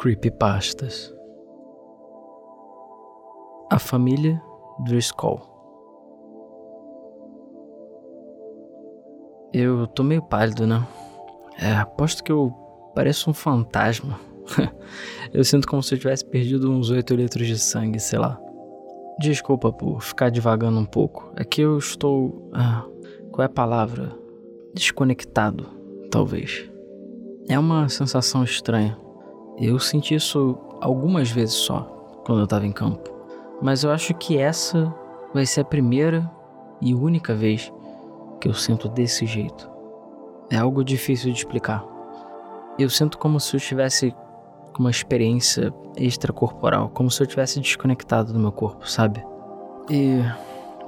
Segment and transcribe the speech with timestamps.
[0.00, 1.14] Creepypastas
[3.70, 4.42] A família
[4.86, 5.42] Driscoll
[9.52, 10.86] Eu tô meio pálido, né?
[11.58, 12.50] É, aposto que eu
[12.94, 14.18] pareço um fantasma.
[15.34, 18.40] eu sinto como se eu tivesse perdido uns 8 litros de sangue, sei lá.
[19.18, 21.30] Desculpa por ficar divagando um pouco.
[21.36, 22.48] É que eu estou.
[22.54, 22.86] Ah,
[23.32, 24.16] qual é a palavra?
[24.72, 25.66] Desconectado,
[26.10, 26.70] talvez.
[27.48, 28.96] É uma sensação estranha.
[29.60, 31.82] Eu senti isso algumas vezes só,
[32.24, 33.10] quando eu estava em campo.
[33.60, 34.90] Mas eu acho que essa
[35.34, 36.28] vai ser a primeira
[36.80, 37.70] e única vez
[38.40, 39.70] que eu sinto desse jeito.
[40.50, 41.84] É algo difícil de explicar.
[42.78, 44.14] Eu sinto como se eu estivesse
[44.72, 49.22] com uma experiência extracorporal, como se eu tivesse desconectado do meu corpo, sabe?
[49.90, 50.20] E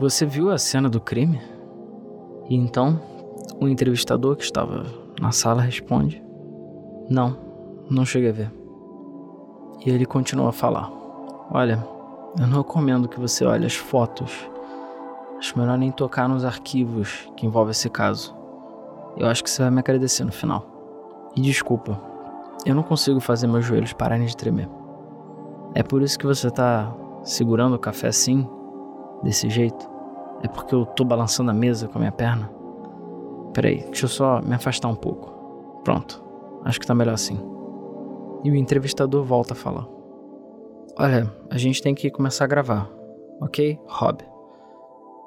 [0.00, 1.38] você viu a cena do crime?
[2.48, 2.98] E então,
[3.60, 4.86] o entrevistador que estava
[5.20, 6.22] na sala responde:
[7.10, 7.36] Não,
[7.90, 8.61] não cheguei a ver.
[9.84, 10.90] E ele continua a falar:
[11.50, 11.84] Olha,
[12.38, 14.48] eu não recomendo que você olhe as fotos.
[15.38, 18.34] Acho melhor nem tocar nos arquivos que envolvem esse caso.
[19.16, 20.64] Eu acho que você vai me agradecer no final.
[21.34, 22.00] E desculpa,
[22.64, 24.68] eu não consigo fazer meus joelhos pararem de tremer.
[25.74, 28.48] É por isso que você tá segurando o café assim,
[29.22, 29.90] desse jeito?
[30.42, 32.50] É porque eu tô balançando a mesa com a minha perna?
[33.52, 35.80] Peraí, deixa eu só me afastar um pouco.
[35.82, 36.22] Pronto,
[36.64, 37.51] acho que tá melhor assim.
[38.44, 39.86] E o entrevistador volta a falar.
[40.98, 42.90] Olha, a gente tem que começar a gravar,
[43.40, 44.22] ok, Rob?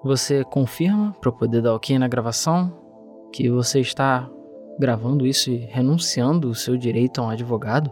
[0.03, 2.71] Você confirma para poder dar ok na gravação
[3.33, 4.29] que você está
[4.79, 7.91] gravando isso e renunciando o seu direito a um advogado?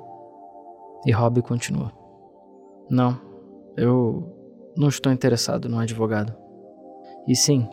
[1.06, 1.92] E Rob continua:
[2.90, 3.20] Não,
[3.76, 4.32] eu
[4.78, 6.36] não estou interessado num advogado.
[7.28, 7.68] E sim,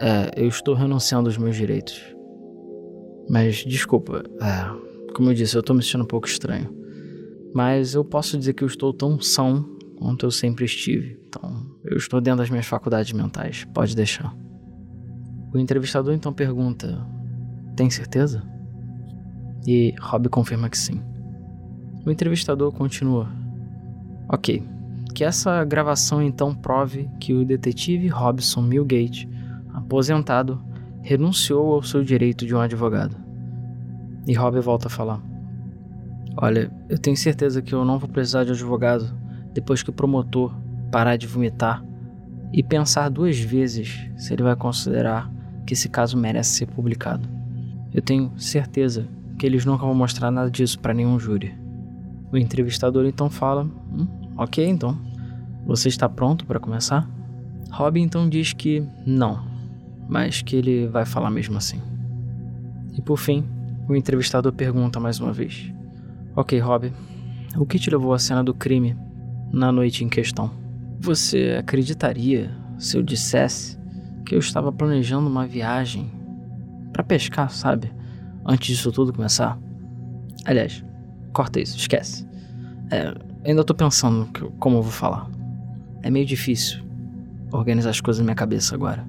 [0.00, 2.14] é, eu estou renunciando aos meus direitos.
[3.28, 4.85] Mas desculpa, é,
[5.16, 6.68] como eu disse, eu estou me sentindo um pouco estranho.
[7.54, 9.62] Mas eu posso dizer que eu estou tão são
[9.96, 11.18] quanto eu sempre estive.
[11.26, 13.64] Então, eu estou dentro das minhas faculdades mentais.
[13.72, 14.36] Pode deixar.
[15.54, 17.02] O entrevistador então pergunta:
[17.74, 18.42] Tem certeza?
[19.66, 21.00] E Rob confirma que sim.
[22.04, 23.32] O entrevistador continua:
[24.28, 24.62] Ok,
[25.14, 29.26] que essa gravação então prove que o detetive Robson Milgate,
[29.72, 30.62] aposentado,
[31.00, 33.25] renunciou ao seu direito de um advogado.
[34.26, 35.20] E Rob volta a falar:
[36.36, 39.10] Olha, eu tenho certeza que eu não vou precisar de advogado
[39.54, 40.54] depois que o promotor
[40.90, 41.84] parar de vomitar
[42.52, 45.30] e pensar duas vezes se ele vai considerar
[45.66, 47.28] que esse caso merece ser publicado.
[47.92, 51.54] Eu tenho certeza que eles nunca vão mostrar nada disso para nenhum júri.
[52.32, 54.06] O entrevistador então fala: hum,
[54.36, 54.98] Ok, então.
[55.66, 57.08] Você está pronto para começar?
[57.72, 59.44] Rob então diz que não,
[60.08, 61.80] mas que ele vai falar mesmo assim.
[62.92, 63.44] E por fim,
[63.88, 65.72] o entrevistador pergunta mais uma vez:
[66.34, 66.92] Ok, Rob.
[67.56, 68.96] O que te levou à cena do crime
[69.50, 70.50] na noite em questão?
[71.00, 73.78] Você acreditaria se eu dissesse
[74.26, 76.10] que eu estava planejando uma viagem
[76.92, 77.90] para pescar, sabe?
[78.44, 79.58] Antes disso tudo começar?
[80.44, 80.84] Aliás,
[81.32, 82.26] corta isso, esquece.
[82.90, 83.14] É,
[83.44, 85.30] ainda tô pensando como eu vou falar.
[86.02, 86.84] É meio difícil
[87.50, 89.06] organizar as coisas na minha cabeça agora.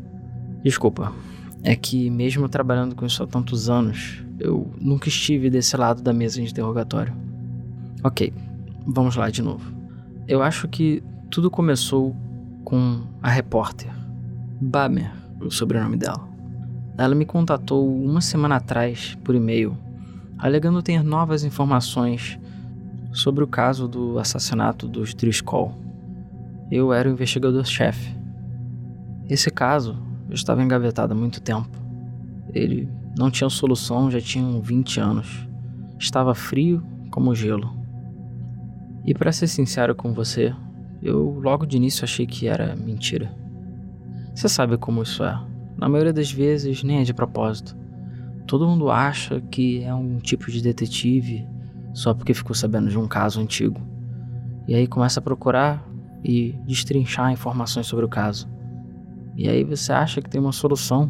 [0.64, 1.12] Desculpa.
[1.64, 6.14] É que mesmo trabalhando com isso há tantos anos, eu nunca estive desse lado da
[6.14, 7.14] mesa de interrogatório.
[8.04, 8.34] Ok,
[8.86, 9.72] vamos lá de novo.
[10.28, 12.16] Eu acho que tudo começou
[12.64, 13.92] com a repórter,
[14.62, 15.12] Bamer,
[15.42, 16.28] o sobrenome dela.
[16.98, 19.78] Ela me contatou uma semana atrás por e-mail,
[20.38, 22.40] alegando ter novas informações
[23.12, 25.74] sobre o caso do assassinato dos Driscoll.
[26.70, 28.16] Eu era o investigador-chefe.
[29.30, 29.98] Esse caso
[30.30, 31.87] estava engavetado há muito tempo.
[32.54, 35.48] Ele não tinha solução, já tinham 20 anos.
[36.00, 37.76] Estava frio como gelo.
[39.06, 40.54] E para ser sincero com você,
[41.02, 43.34] eu logo de início achei que era mentira.
[44.36, 45.40] Você sabe como isso é.
[45.78, 47.76] Na maioria das vezes nem é de propósito.
[48.46, 51.48] Todo mundo acha que é um tipo de detetive
[51.94, 53.82] só porque ficou sabendo de um caso antigo.
[54.68, 55.84] E aí começa a procurar
[56.24, 58.48] e destrinchar informações sobre o caso.
[59.36, 61.10] E aí você acha que tem uma solução,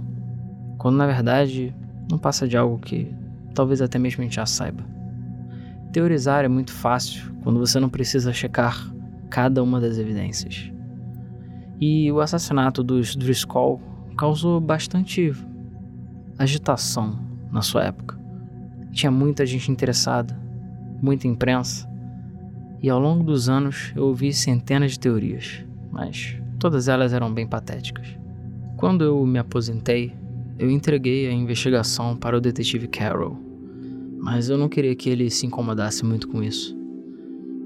[0.87, 1.75] quando na verdade
[2.09, 3.13] não passa de algo que
[3.53, 4.85] talvez até mesmo a gente já saiba.
[5.91, 8.89] Teorizar é muito fácil quando você não precisa checar
[9.29, 10.71] cada uma das evidências.
[11.77, 13.81] E o assassinato dos Driscoll
[14.17, 15.33] causou bastante
[16.39, 17.19] agitação
[17.51, 18.17] na sua época.
[18.93, 20.39] Tinha muita gente interessada,
[21.01, 21.85] muita imprensa,
[22.81, 27.45] e ao longo dos anos eu ouvi centenas de teorias, mas todas elas eram bem
[27.45, 28.07] patéticas.
[28.77, 30.15] Quando eu me aposentei,
[30.59, 33.37] eu entreguei a investigação para o detetive Carroll,
[34.17, 36.75] mas eu não queria que ele se incomodasse muito com isso.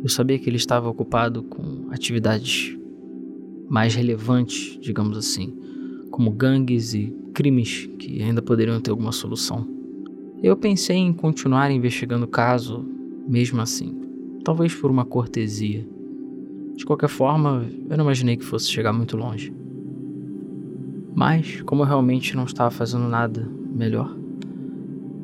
[0.03, 2.77] Eu sabia que ele estava ocupado com atividades
[3.69, 5.53] mais relevantes, digamos assim,
[6.11, 9.65] como gangues e crimes que ainda poderiam ter alguma solução.
[10.43, 12.85] Eu pensei em continuar investigando o caso,
[13.27, 13.95] mesmo assim,
[14.43, 15.87] talvez por uma cortesia.
[16.75, 19.53] De qualquer forma, eu não imaginei que fosse chegar muito longe.
[21.13, 24.15] Mas, como eu realmente não estava fazendo nada melhor,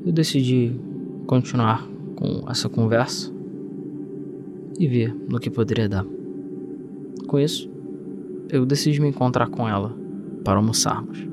[0.05, 0.73] eu decidi
[1.25, 3.31] continuar com essa conversa
[4.79, 6.05] e ver no que poderia dar.
[7.27, 7.69] Com isso,
[8.49, 9.95] eu decidi me encontrar com ela
[10.43, 11.27] para almoçarmos.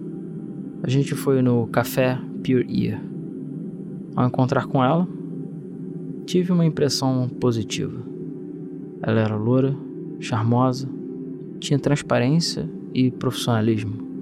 [0.83, 3.01] A gente foi no café Pure Ear.
[4.17, 5.09] Ao encontrar com ela,
[6.27, 8.03] tive uma impressão positiva.
[9.03, 9.77] Ela era loura,
[10.21, 10.89] charmosa,
[11.61, 14.14] tinha transparência e profissionalismo.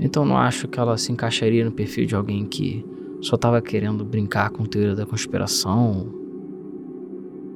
[0.00, 2.84] Então não acho que ela se encaixaria no perfil de alguém que
[3.20, 6.14] só estava querendo brincar com teoria da conspiração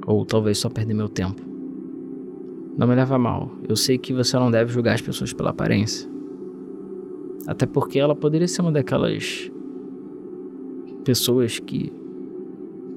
[0.06, 1.40] ou talvez só perder meu tempo.
[2.76, 6.10] Não me leva mal, eu sei que você não deve julgar as pessoas pela aparência.
[7.46, 9.50] Até porque ela poderia ser uma daquelas
[11.04, 11.92] pessoas que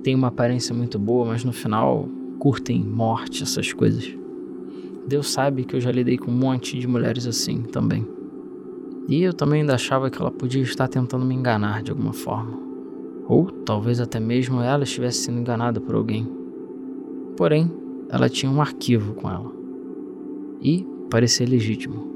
[0.03, 2.07] tem uma aparência muito boa, mas no final
[2.39, 4.15] curtem morte, essas coisas.
[5.07, 8.15] Deus sabe que eu já lidei com um monte de mulheres assim também.
[9.07, 12.57] E eu também ainda achava que ela podia estar tentando me enganar de alguma forma.
[13.28, 16.28] Ou talvez até mesmo ela estivesse sendo enganada por alguém.
[17.38, 17.72] Porém,
[18.10, 19.52] ela tinha um arquivo com ela.
[20.62, 22.16] E parecia legítimo.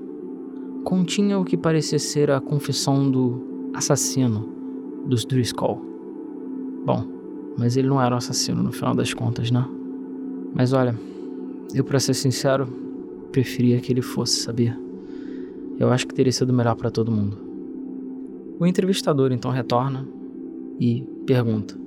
[0.84, 4.50] Continha o que parecia ser a confissão do assassino
[5.06, 5.80] dos Driscoll.
[6.86, 7.06] Bom,
[7.58, 9.68] mas ele não era um assassino no final das contas, né?
[10.54, 10.98] Mas olha,
[11.74, 12.68] eu para ser sincero,
[13.32, 14.89] preferia que ele fosse, sabia?
[15.80, 17.38] Eu acho que teria sido melhor para todo mundo.
[18.60, 20.06] O entrevistador então retorna
[20.78, 21.80] e pergunta: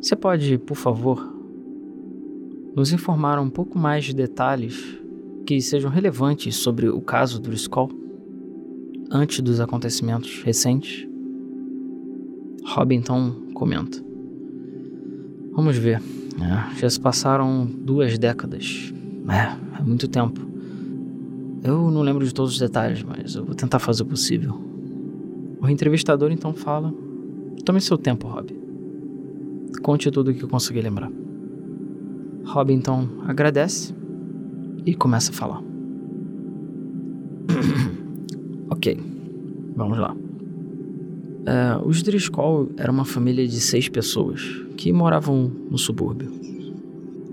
[0.00, 1.34] Você pode, por favor,
[2.76, 4.96] nos informar um pouco mais de detalhes
[5.44, 7.90] que sejam relevantes sobre o caso do Skull
[9.10, 11.04] antes dos acontecimentos recentes?
[12.64, 13.98] Robin então comenta:
[15.52, 16.00] Vamos ver.
[16.40, 18.92] É, já se passaram duas décadas.
[19.28, 20.53] É, é muito tempo.
[21.64, 24.54] Eu não lembro de todos os detalhes, mas eu vou tentar fazer o possível.
[25.62, 26.92] O entrevistador então fala:
[27.64, 28.54] Tome seu tempo, Rob.
[29.82, 31.10] Conte tudo o que eu conseguir lembrar.
[32.44, 33.94] Rob então agradece
[34.84, 35.62] e começa a falar.
[38.68, 39.00] ok,
[39.74, 40.14] vamos lá.
[41.46, 44.42] É, os Driscoll era uma família de seis pessoas
[44.76, 46.30] que moravam no subúrbio,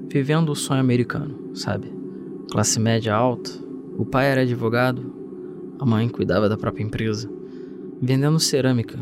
[0.10, 1.92] vivendo o sonho americano, sabe?
[2.50, 3.52] Classe média alta,
[4.02, 5.14] o pai era advogado,
[5.80, 7.30] a mãe cuidava da própria empresa,
[8.02, 8.98] vendendo cerâmica.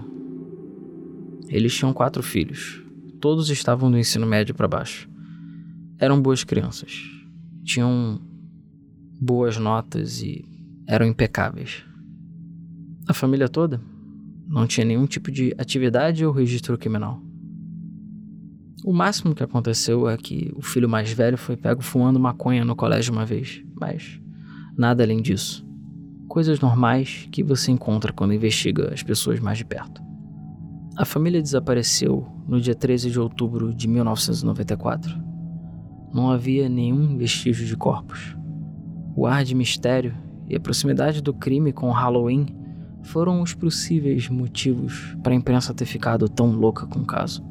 [1.47, 2.83] Eles tinham quatro filhos,
[3.21, 5.09] todos estavam do ensino médio para baixo.
[5.97, 7.09] Eram boas crianças,
[7.63, 8.19] tinham
[9.21, 10.43] boas notas e
[10.85, 11.81] eram impecáveis.
[13.07, 13.79] A família toda
[14.49, 17.23] não tinha nenhum tipo de atividade ou registro criminal.
[18.83, 22.75] O máximo que aconteceu é que o filho mais velho foi pego fumando maconha no
[22.75, 24.19] colégio uma vez, mas
[24.79, 25.67] Nada além disso.
[26.29, 30.01] Coisas normais que você encontra quando investiga as pessoas mais de perto.
[30.95, 35.21] A família desapareceu no dia 13 de outubro de 1994.
[36.13, 38.37] Não havia nenhum vestígio de corpos.
[39.17, 40.15] O ar de mistério
[40.47, 42.45] e a proximidade do crime com Halloween
[43.03, 47.43] foram os possíveis motivos para a imprensa ter ficado tão louca com o caso.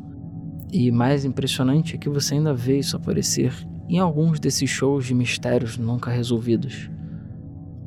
[0.73, 3.52] E mais impressionante é que você ainda vê isso aparecer
[3.87, 6.88] em alguns desses shows de mistérios nunca resolvidos.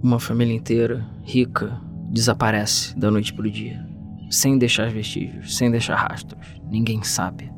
[0.04, 1.80] Uma família inteira, rica,
[2.10, 3.88] desaparece da noite para o dia,
[4.32, 6.60] sem deixar vestígios, sem deixar rastros.
[6.72, 7.52] Ninguém sabe.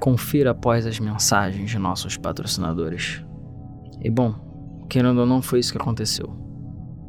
[0.00, 3.22] Confira após as mensagens de nossos patrocinadores.
[4.02, 4.34] E bom,
[4.88, 6.34] querendo ou não, foi isso que aconteceu.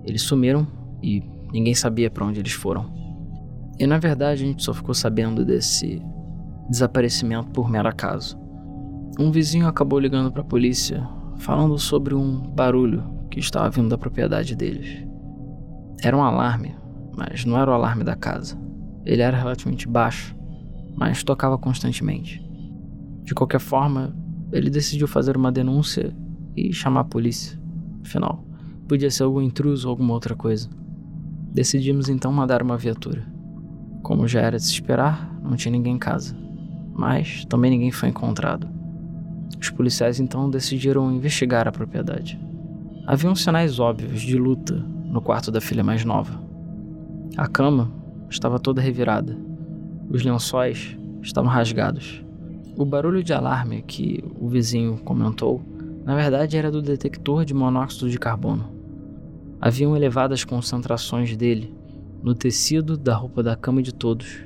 [0.04, 0.68] Eles sumiram
[1.02, 2.92] e ninguém sabia para onde eles foram.
[3.80, 6.02] E na verdade a gente só ficou sabendo desse
[6.70, 8.38] desaparecimento por mero acaso.
[9.18, 13.98] Um vizinho acabou ligando para a polícia falando sobre um barulho que estava vindo da
[13.98, 15.04] propriedade deles.
[16.04, 16.76] Era um alarme,
[17.16, 18.60] mas não era o alarme da casa.
[19.06, 20.36] Ele era relativamente baixo,
[20.96, 22.44] mas tocava constantemente.
[23.24, 24.16] De qualquer forma,
[24.52, 26.14] ele decidiu fazer uma denúncia
[26.56, 27.60] e chamar a polícia.
[28.06, 28.46] Afinal,
[28.88, 30.70] podia ser algum intruso ou alguma outra coisa.
[31.54, 33.26] Decidimos então mandar uma viatura.
[34.04, 36.36] Como já era de se esperar, não tinha ninguém em casa,
[36.94, 38.68] mas também ninguém foi encontrado.
[39.60, 42.40] Os policiais então decidiram investigar a propriedade.
[43.06, 46.40] Haviam sinais óbvios de luta no quarto da filha mais nova.
[47.36, 47.92] A cama
[48.30, 49.36] estava toda revirada.
[50.08, 52.24] Os lençóis estavam rasgados.
[52.78, 55.62] O barulho de alarme que o vizinho comentou,
[56.06, 58.72] na verdade era do detector de monóxido de carbono.
[59.60, 61.76] Haviam elevadas concentrações dele
[62.22, 64.44] no tecido da roupa da cama de todos,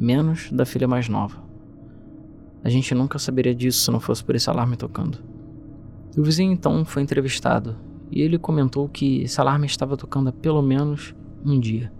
[0.00, 1.36] menos da filha mais nova.
[2.64, 5.18] A gente nunca saberia disso se não fosse por esse alarme tocando.
[6.18, 7.76] O vizinho então foi entrevistado
[8.10, 11.14] e ele comentou que esse alarme estava tocando há pelo menos
[11.46, 11.92] um dia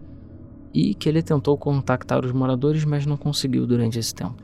[0.75, 4.43] e que ele tentou contactar os moradores, mas não conseguiu durante esse tempo.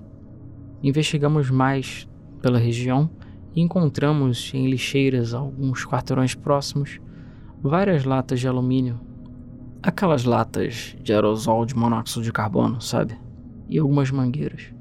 [0.81, 2.09] Investigamos mais
[2.41, 3.11] pela região
[3.53, 7.01] e encontramos em lixeiras alguns quarteirões próximos
[7.61, 9.01] várias latas de alumínio,
[9.83, 13.19] aquelas latas de aerosol de monóxido de carbono, sabe?
[13.69, 14.73] E algumas mangueiras.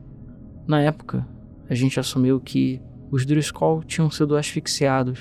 [0.68, 1.28] Na época,
[1.68, 2.80] a gente assumiu que
[3.14, 5.20] os Driscoll tinham sido asfixiados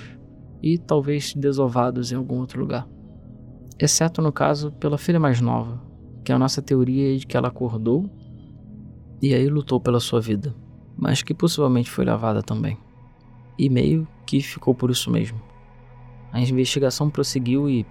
[0.63, 2.89] e talvez desovados em algum outro lugar.
[3.79, 5.79] Exceto no caso pela filha mais nova,
[6.25, 8.11] que a nossa teoria é de que ela acordou
[9.21, 10.57] e aí lutou pela sua vida,
[10.97, 12.79] mas que possivelmente foi lavada também.
[13.59, 15.39] E meio que ficou por isso mesmo.
[16.33, 17.85] A investigação prosseguiu e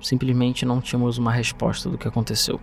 [0.00, 2.58] simplesmente não tínhamos uma resposta do que aconteceu.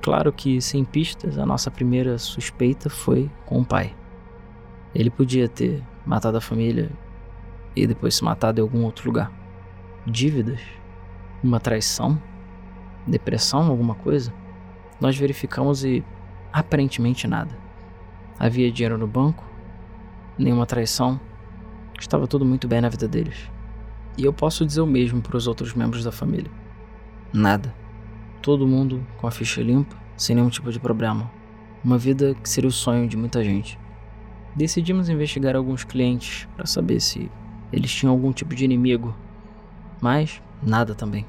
[0.00, 3.94] Claro que, sem pistas, a nossa primeira suspeita foi com o pai.
[4.94, 6.90] Ele podia ter matado a família
[7.74, 9.32] e depois se matado em algum outro lugar.
[10.06, 10.60] Dívidas?
[11.42, 12.20] Uma traição?
[13.06, 13.68] Depressão?
[13.68, 14.32] Alguma coisa?
[15.00, 16.04] Nós verificamos e
[16.52, 17.56] aparentemente nada.
[18.38, 19.44] Havia dinheiro no banco,
[20.38, 21.20] nenhuma traição,
[21.98, 23.50] estava tudo muito bem na vida deles.
[24.16, 26.50] E eu posso dizer o mesmo para os outros membros da família.
[27.32, 27.74] Nada.
[28.40, 31.30] Todo mundo com a ficha limpa, sem nenhum tipo de problema.
[31.84, 33.78] Uma vida que seria o sonho de muita gente.
[34.56, 37.28] Decidimos investigar alguns clientes para saber se
[37.72, 39.12] eles tinham algum tipo de inimigo,
[40.00, 41.26] mas nada também.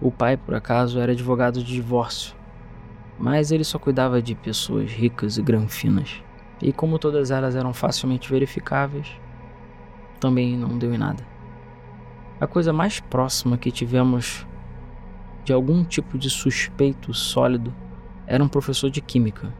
[0.00, 2.34] O pai, por acaso, era advogado de divórcio,
[3.16, 6.20] mas ele só cuidava de pessoas ricas e granfinas.
[6.60, 9.06] E como todas elas eram facilmente verificáveis,
[10.18, 11.24] também não deu em nada.
[12.40, 14.44] A coisa mais próxima que tivemos
[15.44, 17.72] de algum tipo de suspeito sólido
[18.26, 19.54] era um professor de química,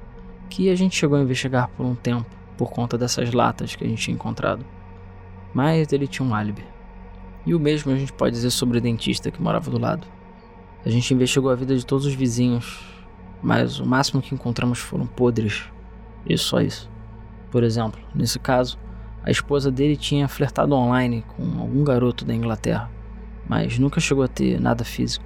[0.49, 3.89] que a gente chegou a investigar por um tempo por conta dessas latas que a
[3.89, 4.67] gente tinha encontrado.
[5.55, 6.63] Mas ele tinha um álibi.
[7.47, 10.07] E o mesmo a gente pode dizer sobre o dentista que morava do lado.
[10.85, 12.85] A gente investigou a vida de todos os vizinhos,
[13.43, 15.71] mas o máximo que encontramos foram podres.
[16.27, 16.91] E só isso.
[17.51, 18.79] Por exemplo, nesse caso,
[19.25, 22.91] a esposa dele tinha flertado online com algum garoto da Inglaterra,
[23.49, 25.25] mas nunca chegou a ter nada físico.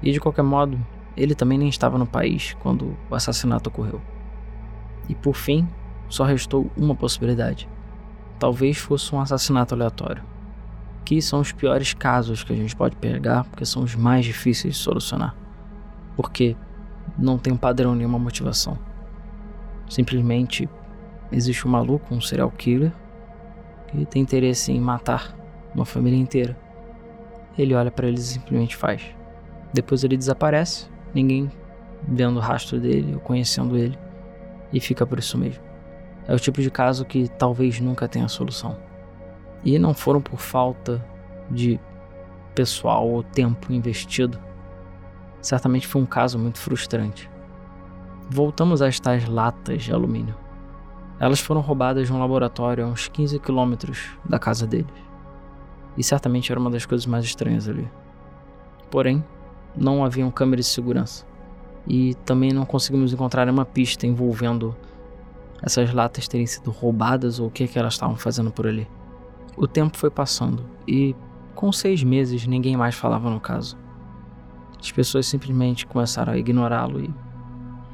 [0.00, 0.78] E de qualquer modo,
[1.16, 4.00] ele também nem estava no país quando o assassinato ocorreu.
[5.08, 5.66] E por fim,
[6.12, 7.66] só restou uma possibilidade.
[8.38, 10.22] Talvez fosse um assassinato aleatório.
[11.06, 14.74] Que são os piores casos que a gente pode pegar, porque são os mais difíceis
[14.74, 15.34] de solucionar.
[16.14, 16.54] Porque
[17.16, 18.78] não tem padrão nenhuma motivação.
[19.88, 20.68] Simplesmente
[21.32, 22.92] existe um maluco, um serial killer,
[23.88, 25.34] que tem interesse em matar
[25.74, 26.54] uma família inteira.
[27.56, 29.02] Ele olha para eles e simplesmente faz.
[29.72, 31.50] Depois ele desaparece, ninguém
[32.06, 33.98] vendo o rastro dele ou conhecendo ele,
[34.70, 35.71] e fica por isso mesmo.
[36.26, 38.76] É o tipo de caso que talvez nunca tenha solução.
[39.64, 41.04] E não foram por falta
[41.50, 41.80] de
[42.54, 44.38] pessoal ou tempo investido.
[45.40, 47.30] Certamente foi um caso muito frustrante.
[48.30, 50.34] Voltamos às tais latas de alumínio.
[51.18, 54.90] Elas foram roubadas de um laboratório a uns 15 quilômetros da casa deles.
[55.96, 57.88] E certamente era uma das coisas mais estranhas ali.
[58.90, 59.22] Porém,
[59.76, 61.26] não haviam câmeras de segurança.
[61.86, 64.74] E também não conseguimos encontrar nenhuma pista envolvendo
[65.62, 68.88] essas latas terem sido roubadas ou o que, é que elas estavam fazendo por ali.
[69.56, 71.14] O tempo foi passando e,
[71.54, 73.76] com seis meses, ninguém mais falava no caso.
[74.80, 77.14] As pessoas simplesmente começaram a ignorá-lo e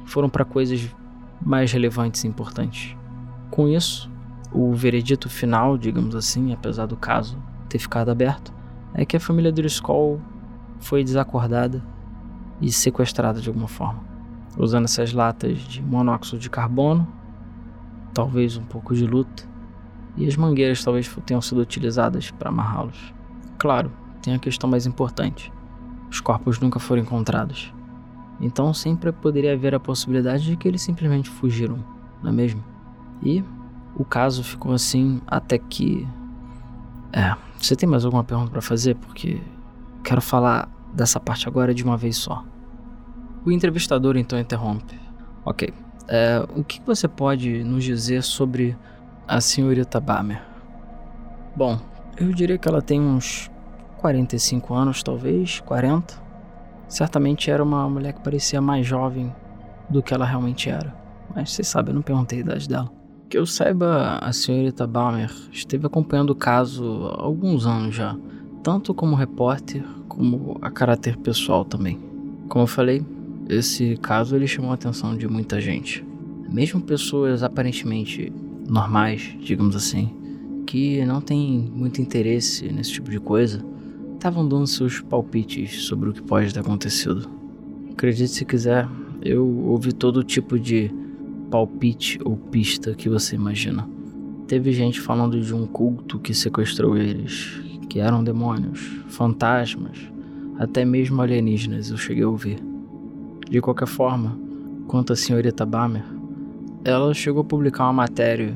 [0.05, 0.89] foram para coisas
[1.39, 2.97] mais relevantes e importantes.
[3.51, 4.09] Com isso,
[4.51, 8.51] o veredito final, digamos assim, apesar do caso ter ficado aberto,
[8.93, 10.19] é que a família Driscoll
[10.79, 11.83] foi desacordada
[12.59, 14.03] e sequestrada de alguma forma,
[14.57, 17.07] usando essas latas de monóxido de carbono,
[18.13, 19.47] talvez um pouco de luta,
[20.17, 23.13] e as mangueiras talvez tenham sido utilizadas para amarrá-los.
[23.57, 25.51] Claro, tem a questão mais importante:
[26.09, 27.73] os corpos nunca foram encontrados.
[28.41, 31.83] Então sempre poderia haver a possibilidade de que eles simplesmente fugiram,
[32.23, 32.63] não é mesmo?
[33.21, 33.43] E
[33.95, 36.07] o caso ficou assim até que.
[37.11, 38.95] É, você tem mais alguma pergunta para fazer?
[38.95, 39.41] Porque
[40.03, 42.43] quero falar dessa parte agora de uma vez só.
[43.45, 44.99] O entrevistador então interrompe.
[45.43, 45.73] Ok.
[46.11, 48.75] É, o que você pode nos dizer sobre
[49.27, 50.41] a senhorita Bamer?
[51.55, 51.79] Bom,
[52.17, 53.47] eu diria que ela tem uns
[53.99, 56.15] 45 anos, talvez, 40.
[56.87, 59.31] Certamente era uma mulher que parecia mais jovem
[59.87, 60.91] do que ela realmente era.
[61.35, 62.91] Mas você sabe, eu não perguntei a idade dela.
[63.29, 68.17] Que eu saiba, a senhorita Balmer esteve acompanhando o caso há alguns anos já,
[68.63, 71.99] tanto como repórter como a caráter pessoal também.
[72.47, 73.05] Como eu falei,
[73.49, 76.05] esse caso ele chamou a atenção de muita gente.
[76.47, 78.31] Mesmo pessoas aparentemente
[78.69, 80.13] normais, digamos assim,
[80.67, 83.65] que não têm muito interesse nesse tipo de coisa,
[84.13, 87.27] estavam dando seus palpites sobre o que pode ter acontecido.
[87.91, 88.87] Acredite se quiser,
[89.21, 90.91] eu ouvi todo tipo de
[91.49, 93.89] palpite ou pista que você imagina.
[94.47, 99.97] Teve gente falando de um culto que sequestrou eles, que eram demônios, fantasmas,
[100.59, 102.68] até mesmo alienígenas eu cheguei a ouvir.
[103.49, 104.37] De qualquer forma,
[104.87, 106.05] quanto à senhorita Bamer,
[106.83, 108.55] ela chegou a publicar uma matéria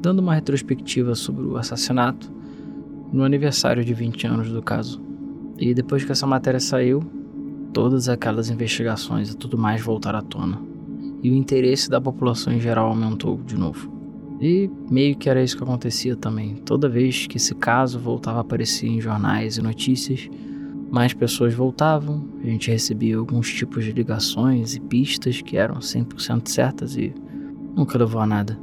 [0.00, 2.32] dando uma retrospectiva sobre o assassinato
[3.12, 5.00] no aniversário de 20 anos do caso.
[5.58, 7.02] E depois que essa matéria saiu,
[7.72, 10.70] todas aquelas investigações e tudo mais voltaram à tona
[11.22, 13.90] e o interesse da população em geral aumentou de novo.
[14.40, 16.54] E meio que era isso que acontecia também.
[16.56, 20.30] Toda vez que esse caso voltava a aparecer em jornais e notícias,
[20.90, 26.48] mais pessoas voltavam, a gente recebia alguns tipos de ligações e pistas que eram 100%
[26.48, 27.14] certas e
[27.76, 28.58] nunca levou a nada.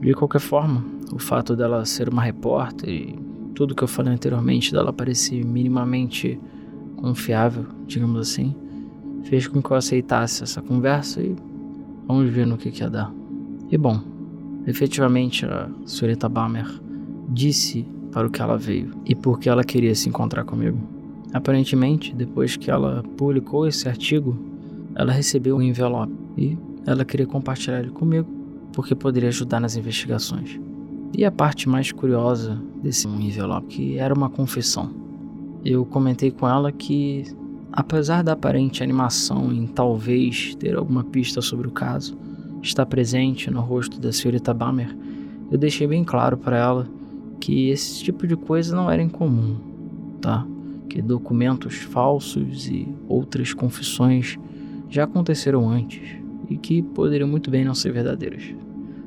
[0.00, 3.18] De qualquer forma, o fato dela ser uma repórter e
[3.54, 6.38] tudo que eu falei anteriormente dela parecer minimamente
[6.96, 8.54] confiável, digamos assim,
[9.24, 11.36] fez com que eu aceitasse essa conversa e
[12.06, 13.12] Vamos ver no que, que ia dar.
[13.70, 14.00] E bom,
[14.66, 16.66] efetivamente a senhorita Bamer
[17.28, 20.78] disse para o que ela veio e por que ela queria se encontrar comigo.
[21.32, 24.36] Aparentemente, depois que ela publicou esse artigo,
[24.94, 28.28] ela recebeu um envelope e ela queria compartilhar ele comigo
[28.72, 30.58] porque poderia ajudar nas investigações.
[31.16, 34.90] E a parte mais curiosa desse envelope que era uma confissão.
[35.64, 37.24] Eu comentei com ela que
[37.72, 42.14] Apesar da aparente animação em talvez ter alguma pista sobre o caso
[42.62, 44.94] estar presente no rosto da senhorita Bamer,
[45.50, 46.86] eu deixei bem claro para ela
[47.40, 49.56] que esse tipo de coisa não era incomum,
[50.20, 50.46] tá?
[50.92, 54.38] Que documentos falsos e outras confissões
[54.90, 56.18] já aconteceram antes
[56.50, 58.54] e que poderiam muito bem não ser verdadeiras.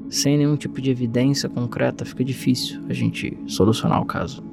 [0.09, 4.43] Sem nenhum tipo de evidência concreta, fica difícil a gente solucionar o caso.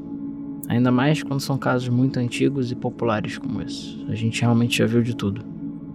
[0.68, 4.04] Ainda mais quando são casos muito antigos e populares como esse.
[4.10, 5.42] A gente realmente já viu de tudo.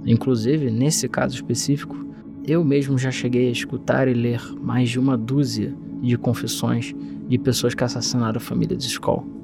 [0.07, 2.03] Inclusive, nesse caso específico,
[2.47, 5.71] eu mesmo já cheguei a escutar e ler mais de uma dúzia
[6.01, 6.95] de confissões
[7.27, 9.36] de pessoas que assassinaram a família de Skoll.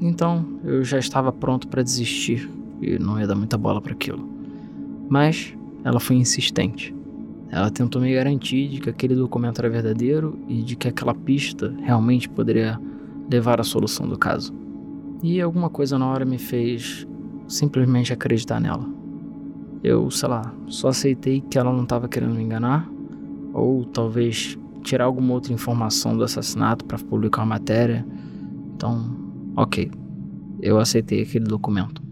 [0.00, 2.48] Então, eu já estava pronto para desistir
[2.80, 4.26] e não ia dar muita bola para aquilo.
[5.08, 6.94] Mas ela foi insistente.
[7.50, 11.74] Ela tentou me garantir de que aquele documento era verdadeiro e de que aquela pista
[11.82, 12.80] realmente poderia
[13.30, 14.54] levar à solução do caso.
[15.22, 17.06] E alguma coisa na hora me fez
[17.46, 18.88] simplesmente acreditar nela.
[19.82, 22.88] Eu, sei lá, só aceitei que ela não estava querendo me enganar,
[23.52, 28.06] ou talvez tirar alguma outra informação do assassinato para publicar uma matéria.
[28.74, 29.19] Então,
[29.56, 29.90] ok,
[30.60, 32.02] eu aceitei aquele documento.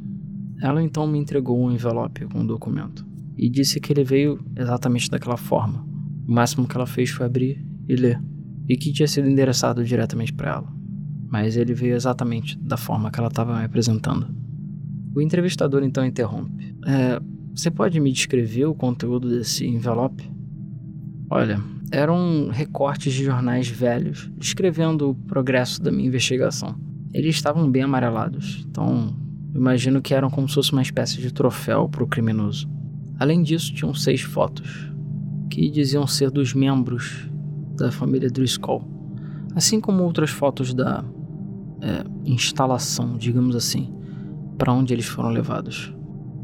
[0.60, 4.40] Ela então me entregou um envelope com o um documento e disse que ele veio
[4.56, 5.86] exatamente daquela forma.
[6.26, 8.20] O máximo que ela fez foi abrir e ler,
[8.68, 10.78] e que tinha sido endereçado diretamente para ela
[11.30, 14.34] mas ele veio exatamente da forma que ela estava me apresentando.
[15.14, 16.74] O entrevistador então interrompe.
[16.86, 17.20] É,
[17.54, 20.30] você pode me descrever o conteúdo desse envelope?
[21.30, 21.60] Olha,
[21.92, 26.78] eram recortes de jornais velhos descrevendo o progresso da minha investigação.
[27.12, 29.16] Eles estavam bem amarelados, então
[29.54, 32.68] imagino que eram como se fosse uma espécie de troféu para o criminoso.
[33.18, 34.92] Além disso, tinham seis fotos,
[35.50, 37.28] que diziam ser dos membros
[37.76, 38.84] da família Driscoll,
[39.54, 41.04] assim como outras fotos da
[41.80, 43.92] é, instalação, digamos assim,
[44.56, 45.92] para onde eles foram levados.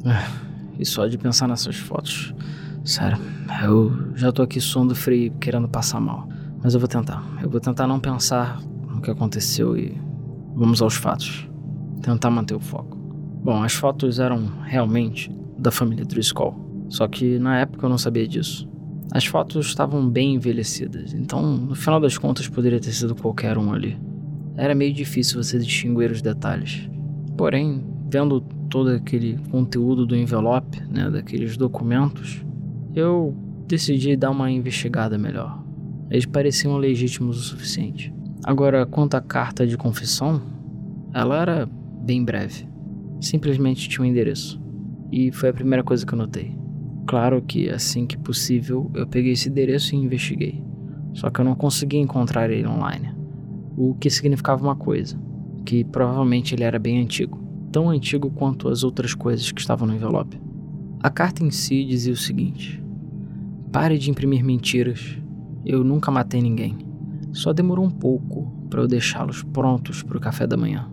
[0.04, 0.44] É,
[0.78, 2.34] e só de pensar nessas fotos,
[2.84, 3.18] sério,
[3.62, 6.28] eu já tô aqui suando frio, querendo passar mal.
[6.62, 7.22] Mas eu vou tentar.
[7.42, 10.00] Eu vou tentar não pensar no que aconteceu e
[10.54, 11.48] vamos aos fatos.
[12.02, 12.96] Tentar manter o foco.
[13.42, 16.86] Bom, as fotos eram realmente da família Driscoll.
[16.88, 18.68] Só que na época eu não sabia disso.
[19.12, 23.72] As fotos estavam bem envelhecidas, então no final das contas poderia ter sido qualquer um
[23.72, 23.98] ali
[24.56, 26.88] era meio difícil você distinguir os detalhes.
[27.36, 28.40] Porém, vendo
[28.70, 32.44] todo aquele conteúdo do envelope, né, daqueles documentos,
[32.94, 33.34] eu
[33.66, 35.62] decidi dar uma investigada melhor.
[36.10, 38.13] Eles pareciam legítimos o suficiente.
[38.44, 40.40] Agora, quanto à carta de confissão,
[41.12, 41.68] ela era
[42.02, 42.68] bem breve.
[43.20, 44.62] Simplesmente tinha um endereço.
[45.10, 46.56] E foi a primeira coisa que eu notei.
[47.06, 50.62] Claro que assim que possível eu peguei esse endereço e investiguei.
[51.14, 53.14] Só que eu não consegui encontrar ele online
[53.76, 55.18] o que significava uma coisa,
[55.64, 59.94] que provavelmente ele era bem antigo, tão antigo quanto as outras coisas que estavam no
[59.94, 60.40] envelope.
[61.02, 62.82] A carta em si dizia o seguinte:
[63.72, 65.18] Pare de imprimir mentiras.
[65.64, 66.76] Eu nunca matei ninguém.
[67.34, 70.88] Só demorou um pouco para eu deixá-los prontos para o café da manhã.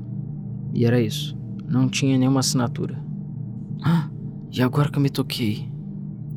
[0.74, 1.38] E era isso.
[1.68, 3.00] Não tinha nenhuma assinatura.
[3.84, 4.10] Ah,
[4.52, 5.72] e agora que eu me toquei?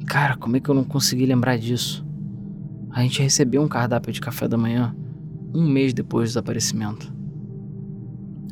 [0.07, 2.07] Cara, como é que eu não consegui lembrar disso?
[2.91, 4.95] A gente recebeu um cardápio de café da manhã
[5.55, 7.13] um mês depois do desaparecimento.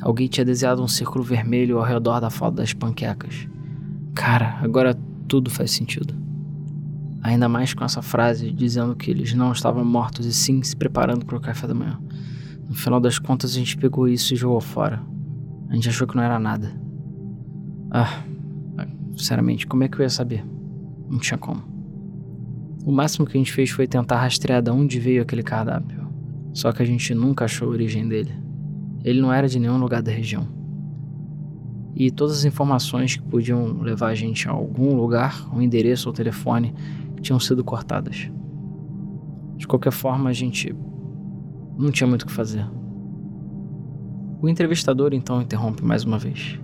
[0.01, 3.47] Alguém tinha desenhado um círculo vermelho ao redor da foto das panquecas.
[4.15, 6.22] Cara, agora tudo faz sentido.
[7.23, 11.25] Ainda mais com essa frase dizendo que eles não estavam mortos e sim se preparando
[11.25, 11.99] para o café da manhã.
[12.69, 15.01] No final das contas, a gente pegou isso e jogou fora.
[15.69, 16.73] A gente achou que não era nada.
[17.91, 18.25] Ah,
[19.17, 20.45] sinceramente, como é que eu ia saber?
[21.09, 21.63] Não tinha como.
[22.85, 26.09] O máximo que a gente fez foi tentar rastrear de onde veio aquele cardápio.
[26.53, 28.33] Só que a gente nunca achou a origem dele.
[29.05, 30.49] Ele não era de nenhum lugar da região.
[31.95, 36.13] E todas as informações que podiam levar a gente a algum lugar, um endereço ou
[36.13, 36.75] telefone,
[37.23, 38.31] tinham sido cortadas.
[39.57, 40.75] De qualquer forma, a gente
[41.79, 42.67] não tinha muito o que fazer.
[44.41, 46.59] O entrevistador então interrompe mais uma vez.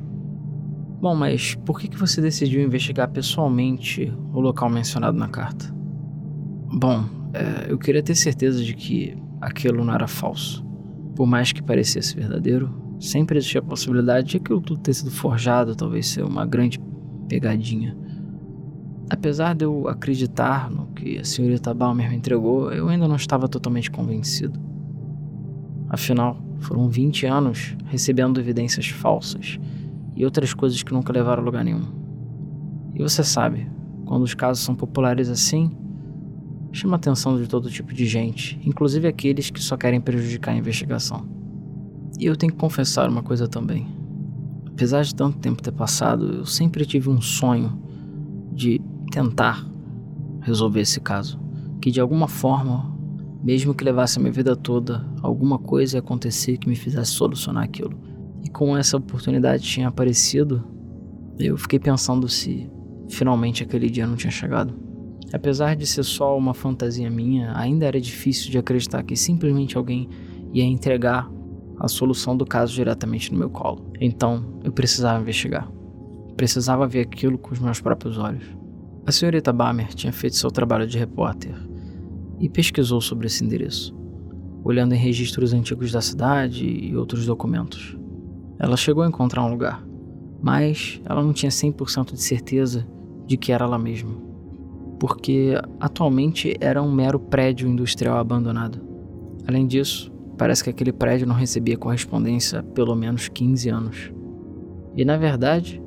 [1.01, 5.73] Bom, mas por que, você decidiu investigar pessoalmente o local mencionado na carta?
[6.73, 10.67] Bom, é, eu queria ter certeza de que aquilo não era falso.
[11.15, 15.77] Por mais que parecesse verdadeiro, sempre existia a possibilidade de aquilo tudo ter sido forjado,
[15.77, 16.81] talvez ser uma grande
[17.29, 17.97] pegadinha.
[19.11, 23.49] Apesar de eu acreditar no que a senhorita Balmer me entregou, eu ainda não estava
[23.49, 24.61] totalmente convencido.
[25.89, 29.59] Afinal, foram 20 anos recebendo evidências falsas
[30.15, 31.87] e outras coisas que nunca levaram a lugar nenhum.
[32.95, 33.67] E você sabe,
[34.05, 35.71] quando os casos são populares assim,
[36.71, 40.57] chama a atenção de todo tipo de gente, inclusive aqueles que só querem prejudicar a
[40.57, 41.25] investigação.
[42.19, 43.87] E eu tenho que confessar uma coisa também.
[44.67, 47.81] Apesar de tanto tempo ter passado, eu sempre tive um sonho
[48.53, 49.67] de tentar
[50.41, 51.41] resolver esse caso.
[51.81, 52.97] Que de alguma forma,
[53.43, 57.65] mesmo que levasse a minha vida toda, alguma coisa ia acontecer que me fizesse solucionar
[57.65, 57.99] aquilo.
[58.43, 60.65] E como essa oportunidade tinha aparecido,
[61.39, 62.69] eu fiquei pensando se
[63.09, 64.75] finalmente aquele dia não tinha chegado.
[65.33, 70.09] Apesar de ser só uma fantasia minha, ainda era difícil de acreditar que simplesmente alguém
[70.53, 71.31] ia entregar
[71.79, 73.93] a solução do caso diretamente no meu colo.
[74.01, 75.71] Então, eu precisava investigar.
[76.37, 78.58] Precisava ver aquilo com os meus próprios olhos.
[79.09, 81.55] A senhorita Bamer tinha feito seu trabalho de repórter
[82.39, 83.97] e pesquisou sobre esse endereço,
[84.63, 87.97] olhando em registros antigos da cidade e outros documentos.
[88.59, 89.83] Ela chegou a encontrar um lugar,
[90.43, 92.87] mas ela não tinha 100% de certeza
[93.27, 98.79] de que era lá mesmo, porque atualmente era um mero prédio industrial abandonado.
[99.47, 104.13] Além disso, parece que aquele prédio não recebia correspondência há pelo menos 15 anos.
[104.95, 105.83] E na verdade,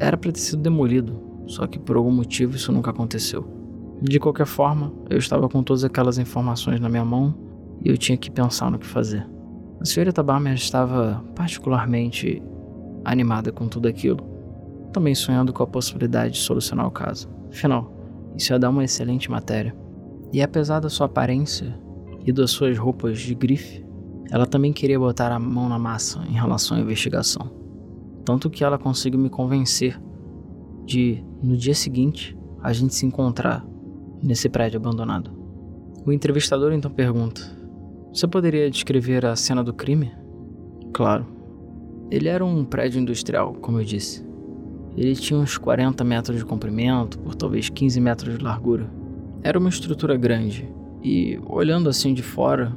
[0.00, 3.46] era para ter sido demolido, só que por algum motivo isso nunca aconteceu.
[4.02, 7.34] De qualquer forma, eu estava com todas aquelas informações na minha mão
[7.82, 9.26] e eu tinha que pensar no que fazer.
[9.80, 12.42] A senhorita Barmer estava particularmente
[13.04, 14.24] animada com tudo aquilo,
[14.92, 17.28] também sonhando com a possibilidade de solucionar o caso.
[17.50, 17.92] Afinal,
[18.36, 19.76] isso ia dar uma excelente matéria.
[20.32, 21.78] E apesar da sua aparência
[22.24, 23.84] e das suas roupas de grife,
[24.30, 27.50] ela também queria botar a mão na massa em relação à investigação.
[28.24, 30.00] Tanto que ela conseguiu me convencer
[30.84, 33.64] de, no dia seguinte, a gente se encontrar
[34.22, 35.30] nesse prédio abandonado.
[36.06, 37.42] O entrevistador então pergunta:
[38.12, 40.10] Você poderia descrever a cena do crime?
[40.92, 41.26] Claro.
[42.10, 44.24] Ele era um prédio industrial, como eu disse.
[44.96, 48.88] Ele tinha uns 40 metros de comprimento por talvez 15 metros de largura.
[49.42, 52.72] Era uma estrutura grande e, olhando assim de fora,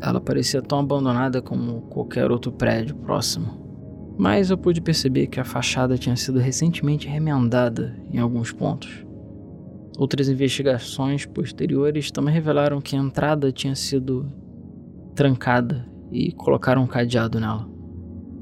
[0.00, 3.61] ela parecia tão abandonada como qualquer outro prédio próximo
[4.18, 9.04] mas eu pude perceber que a fachada tinha sido recentemente remendada em alguns pontos.
[9.98, 14.30] Outras investigações posteriores também revelaram que a entrada tinha sido
[15.14, 17.68] trancada e colocaram um cadeado nela.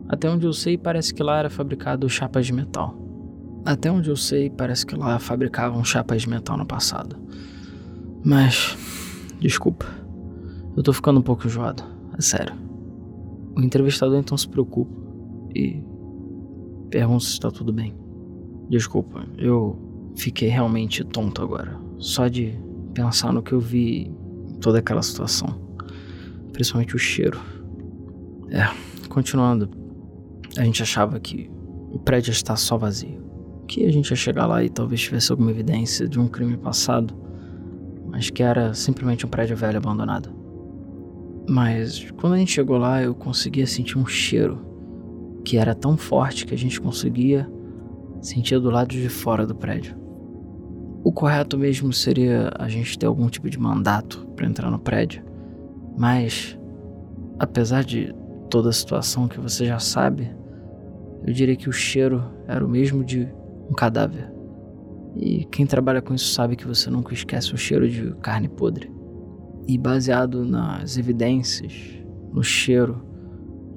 [0.08, 2.96] Até onde eu sei, parece que lá era fabricado chapas de metal.
[3.64, 7.16] Até onde eu sei, parece que lá fabricavam chapas de metal no passado.
[8.24, 8.76] Mas,
[9.38, 9.86] desculpa,
[10.76, 11.82] eu tô ficando um pouco enjoado,
[12.16, 12.54] é sério.
[13.56, 15.09] O entrevistador então se preocupa
[15.54, 15.82] e
[16.90, 17.94] pergunto se está tudo bem.
[18.68, 19.76] Desculpa, eu
[20.16, 21.78] fiquei realmente tonto agora.
[21.98, 22.58] Só de
[22.94, 24.12] pensar no que eu vi
[24.60, 25.48] toda aquela situação.
[26.52, 27.40] Principalmente o cheiro.
[28.50, 28.68] É,
[29.08, 29.70] continuando.
[30.56, 31.50] A gente achava que
[31.90, 33.20] o prédio está só vazio.
[33.66, 37.14] Que a gente ia chegar lá e talvez tivesse alguma evidência de um crime passado,
[38.08, 40.34] mas que era simplesmente um prédio velho abandonado.
[41.48, 44.69] Mas quando a gente chegou lá, eu conseguia sentir um cheiro
[45.44, 47.50] que era tão forte que a gente conseguia
[48.20, 49.96] sentir do lado de fora do prédio.
[51.02, 55.24] O correto mesmo seria a gente ter algum tipo de mandato para entrar no prédio,
[55.96, 56.58] mas
[57.38, 58.14] apesar de
[58.50, 60.30] toda a situação que você já sabe,
[61.26, 63.28] eu diria que o cheiro era o mesmo de
[63.68, 64.30] um cadáver.
[65.16, 68.92] E quem trabalha com isso sabe que você nunca esquece o cheiro de carne podre.
[69.66, 71.72] E baseado nas evidências,
[72.32, 73.02] no cheiro,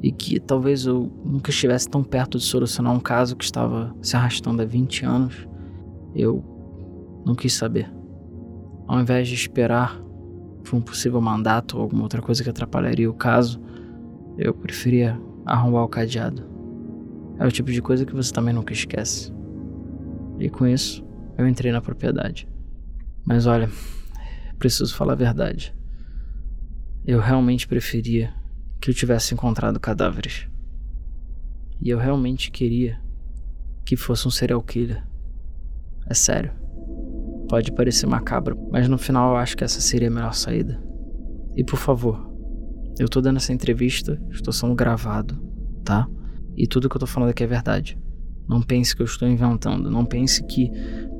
[0.03, 4.17] e que talvez eu nunca estivesse tão perto de solucionar um caso que estava se
[4.17, 5.47] arrastando há 20 anos,
[6.13, 6.43] eu
[7.25, 7.89] não quis saber.
[8.85, 9.97] Ao invés de esperar
[10.61, 13.61] por um possível mandato ou alguma outra coisa que atrapalharia o caso,
[14.37, 16.43] eu preferia arrombar o cadeado.
[17.39, 19.33] É o tipo de coisa que você também nunca esquece.
[20.37, 21.01] E com isso,
[21.37, 22.45] eu entrei na propriedade.
[23.25, 23.69] Mas olha,
[24.59, 25.73] preciso falar a verdade.
[27.05, 28.33] Eu realmente preferia
[28.83, 30.45] que eu tivesse encontrado cadáveres.
[31.81, 32.99] E eu realmente queria
[33.85, 35.01] que fosse um serial killer.
[36.05, 36.51] É sério.
[37.47, 40.83] Pode parecer macabro, mas no final eu acho que essa seria a melhor saída.
[41.55, 42.29] E por favor,
[42.99, 45.41] eu tô dando essa entrevista, estou sendo gravado,
[45.85, 46.05] tá?
[46.53, 47.97] E tudo que eu tô falando aqui é verdade.
[48.49, 49.89] Não pense que eu estou inventando.
[49.89, 50.69] Não pense que,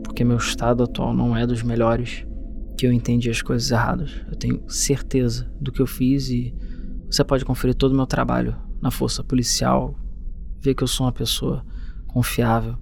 [0.04, 2.28] porque meu estado atual não é dos melhores,
[2.78, 4.12] que eu entendi as coisas erradas.
[4.28, 6.54] Eu tenho certeza do que eu fiz e
[7.14, 9.96] você pode conferir todo o meu trabalho na força policial,
[10.60, 11.64] ver que eu sou uma pessoa
[12.08, 12.76] confiável.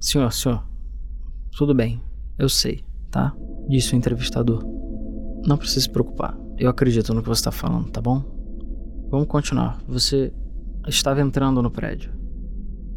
[0.00, 0.66] Senhor, senhor,
[1.54, 2.02] tudo bem,
[2.38, 3.36] eu sei, tá?
[3.68, 4.64] Disse o entrevistador.
[5.46, 6.34] Não precisa se preocupar.
[6.56, 8.24] Eu acredito no que você está falando, tá bom?
[9.10, 9.82] Vamos continuar.
[9.86, 10.32] Você
[10.88, 12.10] estava entrando no prédio.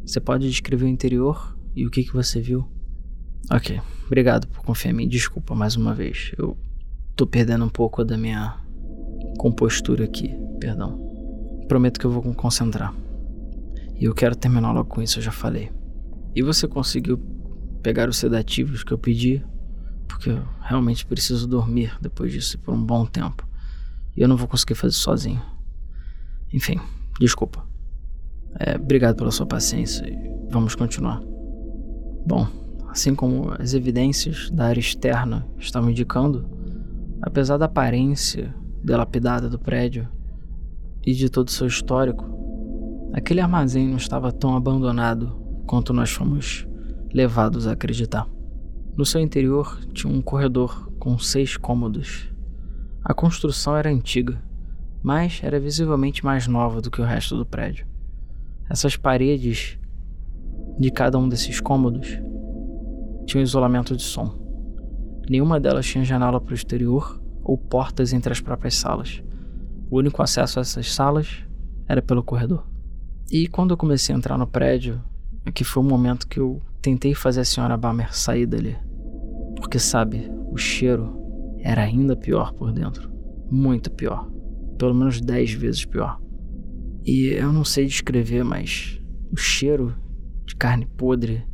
[0.06, 2.66] Você pode descrever o interior e o que, que você viu?
[3.52, 5.08] Ok, obrigado por confiar em mim.
[5.10, 6.32] Desculpa mais uma vez.
[6.38, 6.58] Eu
[7.14, 8.66] tô perdendo um pouco da minha
[9.38, 10.36] compostura aqui.
[10.60, 11.00] Perdão.
[11.68, 12.94] Prometo que eu vou me concentrar.
[14.00, 15.72] E eu quero terminar logo com isso, eu já falei.
[16.36, 17.18] E você conseguiu
[17.82, 19.44] pegar os sedativos que eu pedi?
[20.08, 23.48] Porque eu realmente preciso dormir depois disso por um bom tempo.
[24.16, 25.42] E eu não vou conseguir fazer sozinho.
[26.54, 26.80] Enfim,
[27.20, 27.66] desculpa.
[28.60, 31.22] É, obrigado pela sua paciência e vamos continuar.
[32.26, 32.48] Bom,
[32.90, 36.50] assim como as evidências da área externa estavam indicando,
[37.22, 40.08] apesar da aparência delapidada do prédio
[41.06, 42.26] e de todo o seu histórico,
[43.14, 46.68] aquele armazém não estava tão abandonado quanto nós fomos
[47.14, 48.28] levados a acreditar.
[48.96, 52.30] No seu interior tinha um corredor com seis cômodos
[53.10, 54.38] a construção era antiga,
[55.02, 57.88] mas era visivelmente mais nova do que o resto do prédio.
[58.70, 59.80] Essas paredes
[60.78, 62.20] de cada um desses cômodos
[63.26, 64.38] tinham isolamento de som.
[65.30, 69.24] Nenhuma delas tinha janela para o exterior ou portas entre as próprias salas.
[69.90, 71.46] O único acesso a essas salas
[71.88, 72.68] era pelo corredor.
[73.32, 75.02] E quando eu comecei a entrar no prédio,
[75.54, 78.78] que foi o momento que eu tentei fazer a senhora Balmer sair dali.
[79.56, 81.18] Porque sabe, o cheiro
[81.62, 83.10] era ainda pior por dentro.
[83.50, 84.30] Muito pior.
[84.78, 86.20] Pelo menos dez vezes pior.
[87.06, 89.96] E eu não sei descrever, mas o cheiro
[90.46, 91.46] de carne podre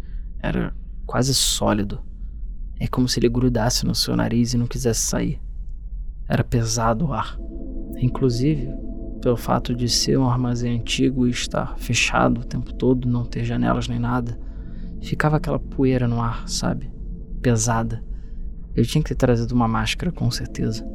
[0.41, 0.75] era
[1.05, 2.01] quase sólido.
[2.79, 5.42] É como se ele grudasse no seu nariz e não quisesse sair.
[6.27, 7.37] Era pesado o ar.
[7.97, 8.69] Inclusive,
[9.21, 13.43] pelo fato de ser um armazém antigo e estar fechado o tempo todo, não ter
[13.43, 14.37] janelas nem nada,
[15.01, 16.91] ficava aquela poeira no ar, sabe?
[17.41, 18.03] Pesada.
[18.75, 20.85] Eu tinha que ter trazido uma máscara, com certeza.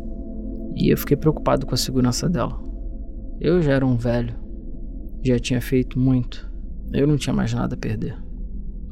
[0.74, 2.60] E eu fiquei preocupado com a segurança dela.
[3.40, 4.34] Eu já era um velho,
[5.24, 6.50] já tinha feito muito.
[6.92, 8.16] Eu não tinha mais nada a perder.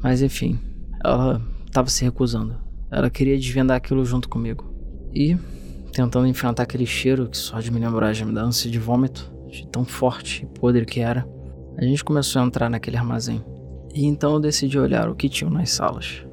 [0.01, 0.59] Mas enfim,
[1.03, 2.55] ela estava se recusando.
[2.89, 4.73] Ela queria desvendar aquilo junto comigo.
[5.13, 5.37] E,
[5.97, 9.33] tentando enfrentar aquele cheiro que só de me lembrar já me dá ânsia de vômito,
[9.49, 11.27] de tão forte e podre que era,
[11.75, 13.43] a gente começou a entrar naquele armazém.
[13.95, 16.23] E então eu decidi olhar o que tinham nas salas.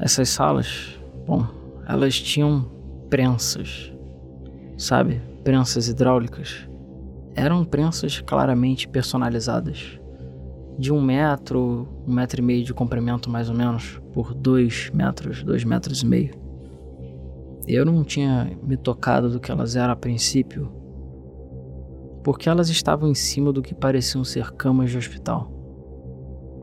[0.00, 1.46] Essas salas, bom,
[1.86, 2.64] elas tinham
[3.10, 3.92] prensas,
[4.78, 5.20] sabe?
[5.44, 6.66] Prensas hidráulicas.
[7.34, 10.00] Eram prensas claramente personalizadas.
[10.78, 15.42] De um metro, um metro e meio de comprimento mais ou menos, por dois metros,
[15.42, 16.41] dois metros e meio.
[17.66, 20.72] Eu não tinha me tocado do que elas eram a princípio,
[22.24, 25.50] porque elas estavam em cima do que pareciam ser camas de hospital.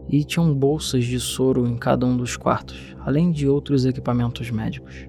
[0.10, 5.08] E tinham bolsas de soro em cada um dos quartos, além de outros equipamentos médicos.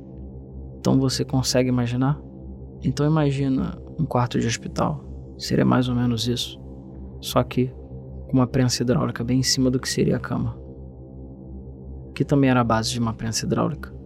[0.79, 2.21] Então você consegue imaginar?
[2.83, 5.05] Então imagina um quarto de hospital.
[5.39, 6.61] Seria mais ou menos isso.
[7.21, 7.73] Só que
[8.29, 10.57] com uma prensa hidráulica bem em cima do que seria a cama.
[12.15, 14.00] Que também era a base de uma prensa hidráulica.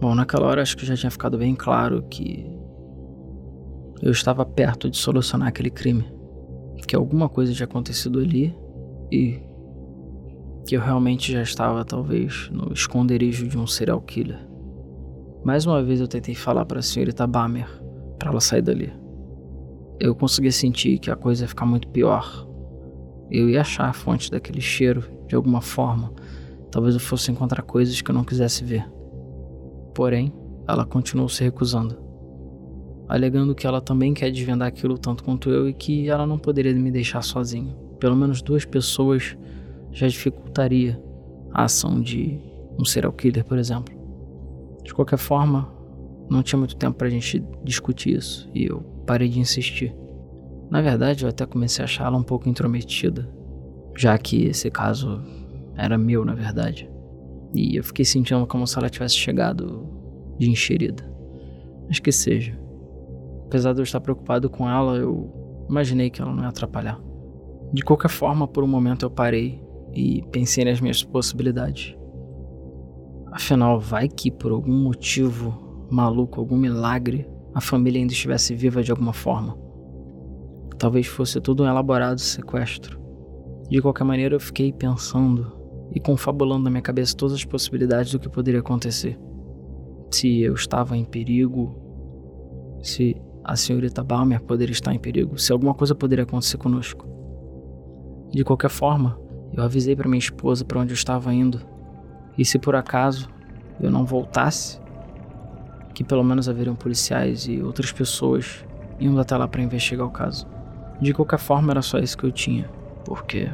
[0.00, 2.46] Bom, naquela hora acho que já tinha ficado bem claro que
[4.00, 6.04] eu estava perto de solucionar aquele crime.
[6.88, 8.56] Que alguma coisa tinha acontecido ali
[9.12, 9.38] e
[10.66, 14.40] que eu realmente já estava talvez no esconderijo de um serial killer.
[15.44, 17.68] Mais uma vez eu tentei falar para a senhorita Bamer
[18.18, 18.92] para ela sair dali.
[20.00, 22.46] eu conseguia sentir que a coisa ia ficar muito pior.
[23.30, 26.10] Eu ia achar a fonte daquele cheiro de alguma forma.
[26.70, 28.88] Talvez eu fosse encontrar coisas que eu não quisesse ver.
[29.94, 30.32] Porém,
[30.66, 31.98] ela continuou se recusando,
[33.08, 36.72] alegando que ela também quer desvendar aquilo tanto quanto eu e que ela não poderia
[36.74, 37.74] me deixar sozinho.
[37.98, 39.36] Pelo menos duas pessoas
[39.92, 41.02] já dificultaria
[41.52, 42.38] a ação de
[42.78, 43.94] um serial killer, por exemplo.
[44.84, 45.72] De qualquer forma,
[46.30, 49.94] não tinha muito tempo pra gente discutir isso e eu parei de insistir.
[50.70, 53.28] Na verdade, eu até comecei a achá-la um pouco intrometida,
[53.96, 55.20] já que esse caso
[55.76, 56.89] era meu, na verdade.
[57.54, 59.88] E eu fiquei sentindo como se ela tivesse chegado
[60.38, 61.04] de enxerida.
[61.88, 62.58] Mas que seja.
[63.46, 67.00] Apesar de eu estar preocupado com ela, eu imaginei que ela não ia atrapalhar.
[67.72, 71.96] De qualquer forma, por um momento eu parei e pensei nas minhas possibilidades.
[73.32, 78.90] Afinal, vai que por algum motivo maluco, algum milagre, a família ainda estivesse viva de
[78.90, 79.56] alguma forma.
[80.78, 83.00] Talvez fosse tudo um elaborado sequestro.
[83.68, 85.59] De qualquer maneira, eu fiquei pensando
[85.92, 89.18] e confabulando na minha cabeça todas as possibilidades do que poderia acontecer.
[90.10, 91.74] Se eu estava em perigo,
[92.82, 97.06] se a senhorita Balmer poderia estar em perigo, se alguma coisa poderia acontecer conosco.
[98.32, 99.18] De qualquer forma,
[99.52, 101.60] eu avisei para minha esposa para onde eu estava indo,
[102.38, 103.28] e se por acaso
[103.80, 104.80] eu não voltasse,
[105.94, 108.64] que pelo menos haveriam policiais e outras pessoas
[109.00, 110.46] indo até lá para investigar o caso.
[111.00, 112.70] De qualquer forma, era só isso que eu tinha,
[113.04, 113.50] porque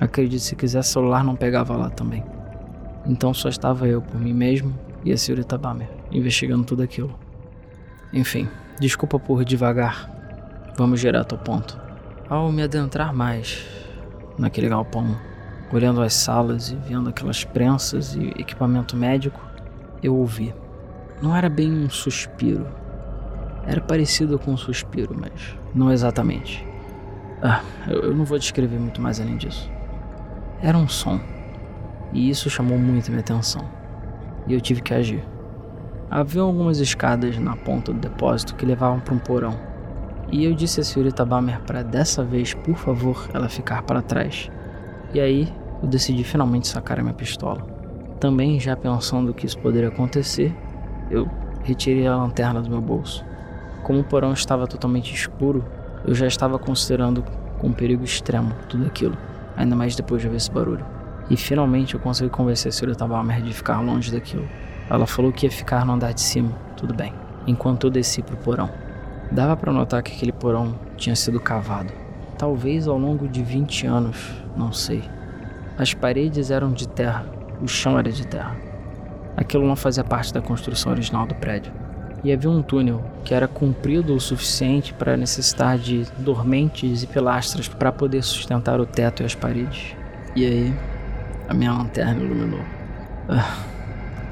[0.00, 2.24] acredite se quiser, celular não pegava lá também.
[3.06, 7.12] Então só estava eu por mim mesmo e a senhorita Bamer investigando tudo aquilo.
[8.12, 10.10] Enfim, desculpa por devagar.
[10.76, 11.78] Vamos direto ao ponto.
[12.28, 13.66] Ao me adentrar mais
[14.38, 15.16] naquele galpão,
[15.72, 19.40] olhando as salas e vendo aquelas prensas e equipamento médico,
[20.02, 20.54] eu ouvi.
[21.20, 22.66] Não era bem um suspiro.
[23.66, 26.64] Era parecido com um suspiro, mas não exatamente.
[27.42, 29.70] Ah, eu não vou descrever muito mais além disso.
[30.62, 31.20] Era um som.
[32.12, 33.62] E isso chamou muito minha atenção.
[34.46, 35.24] E eu tive que agir.
[36.10, 39.58] Havia algumas escadas na ponta do depósito que levavam para um porão.
[40.30, 44.50] E eu disse a senhorita Bamer para dessa vez, por favor, ela ficar para trás.
[45.12, 47.66] E aí eu decidi finalmente sacar a minha pistola.
[48.20, 50.54] Também já pensando que isso poderia acontecer,
[51.10, 51.28] eu
[51.62, 53.24] retirei a lanterna do meu bolso.
[53.82, 55.64] Como o porão estava totalmente escuro,
[56.06, 57.24] eu já estava considerando
[57.58, 59.16] com perigo extremo tudo aquilo,
[59.56, 60.84] ainda mais depois de ver esse barulho.
[61.30, 64.48] E finalmente eu consegui convencer a senhorita Balmer de ficar longe daquilo.
[64.88, 67.12] Ela falou que ia ficar no andar de cima, tudo bem,
[67.46, 68.68] enquanto eu desci pro porão.
[69.32, 71.92] Dava para notar que aquele porão tinha sido cavado,
[72.36, 75.02] talvez ao longo de 20 anos, não sei.
[75.78, 77.26] As paredes eram de terra,
[77.62, 78.54] o chão era de terra.
[79.36, 81.83] Aquilo não fazia parte da construção original do prédio
[82.24, 87.68] e havia um túnel que era comprido o suficiente para necessitar de dormentes e pilastras
[87.68, 89.94] para poder sustentar o teto e as paredes.
[90.34, 90.74] E aí,
[91.48, 92.64] a minha lanterna iluminou.
[93.28, 93.58] Ah,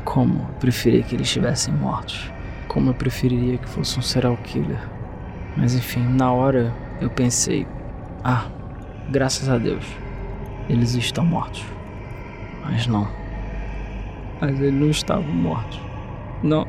[0.04, 2.30] como eu preferia que eles estivessem mortos.
[2.66, 4.80] Como eu preferiria que fosse um serial killer.
[5.56, 7.66] Mas enfim, na hora eu pensei:
[8.24, 8.46] ah,
[9.10, 9.84] graças a Deus,
[10.68, 11.64] eles estão mortos.
[12.64, 13.06] Mas não.
[14.40, 15.78] Mas eles não estavam mortos.
[16.42, 16.66] Não.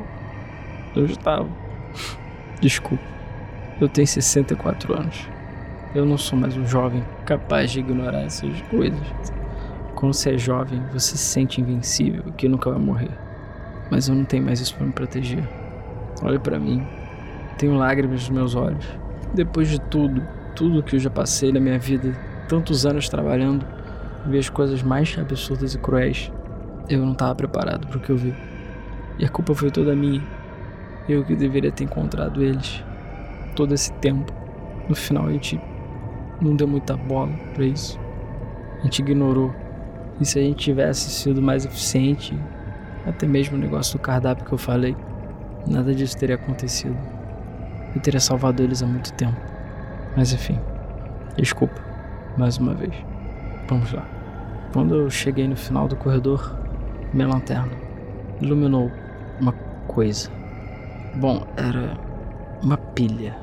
[0.96, 1.48] Eu estava.
[2.60, 3.02] Desculpa.
[3.80, 5.28] Eu tenho 64 anos.
[5.92, 9.00] Eu não sou mais um jovem capaz de ignorar essas coisas.
[9.94, 13.10] Quando você é jovem, você se sente invencível, que nunca vai morrer.
[13.90, 15.42] Mas eu não tenho mais isso para me proteger.
[16.22, 16.86] Olha para mim.
[17.58, 18.86] Tenho lágrimas nos meus olhos.
[19.34, 20.22] Depois de tudo,
[20.54, 22.16] tudo que eu já passei na minha vida,
[22.48, 23.66] tantos anos trabalhando,
[24.26, 26.30] vi as coisas mais absurdas e cruéis.
[26.88, 28.34] Eu não estava preparado para o que eu vi.
[29.18, 30.22] E a culpa foi toda minha.
[31.08, 32.82] Eu que deveria ter encontrado eles
[33.54, 34.32] todo esse tempo.
[34.88, 35.60] No final a gente
[36.40, 38.00] não deu muita bola para isso.
[38.80, 39.54] A gente ignorou.
[40.20, 42.38] E se a gente tivesse sido mais eficiente,
[43.06, 44.96] até mesmo o negócio do cardápio que eu falei,
[45.66, 46.96] nada disso teria acontecido.
[47.94, 49.36] Eu teria salvado eles há muito tempo.
[50.16, 50.58] Mas enfim,
[51.36, 51.80] desculpa,
[52.38, 52.94] mais uma vez.
[53.68, 54.06] Vamos lá.
[54.72, 56.56] Quando eu cheguei no final do corredor,
[57.12, 57.72] minha lanterna
[58.40, 58.90] iluminou
[59.40, 59.52] uma
[59.86, 60.30] coisa
[61.16, 61.96] Bom, era
[62.60, 63.36] uma pilha.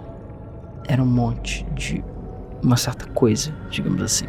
[0.90, 2.04] Era um monte de
[2.62, 4.26] uma certa coisa, digamos assim.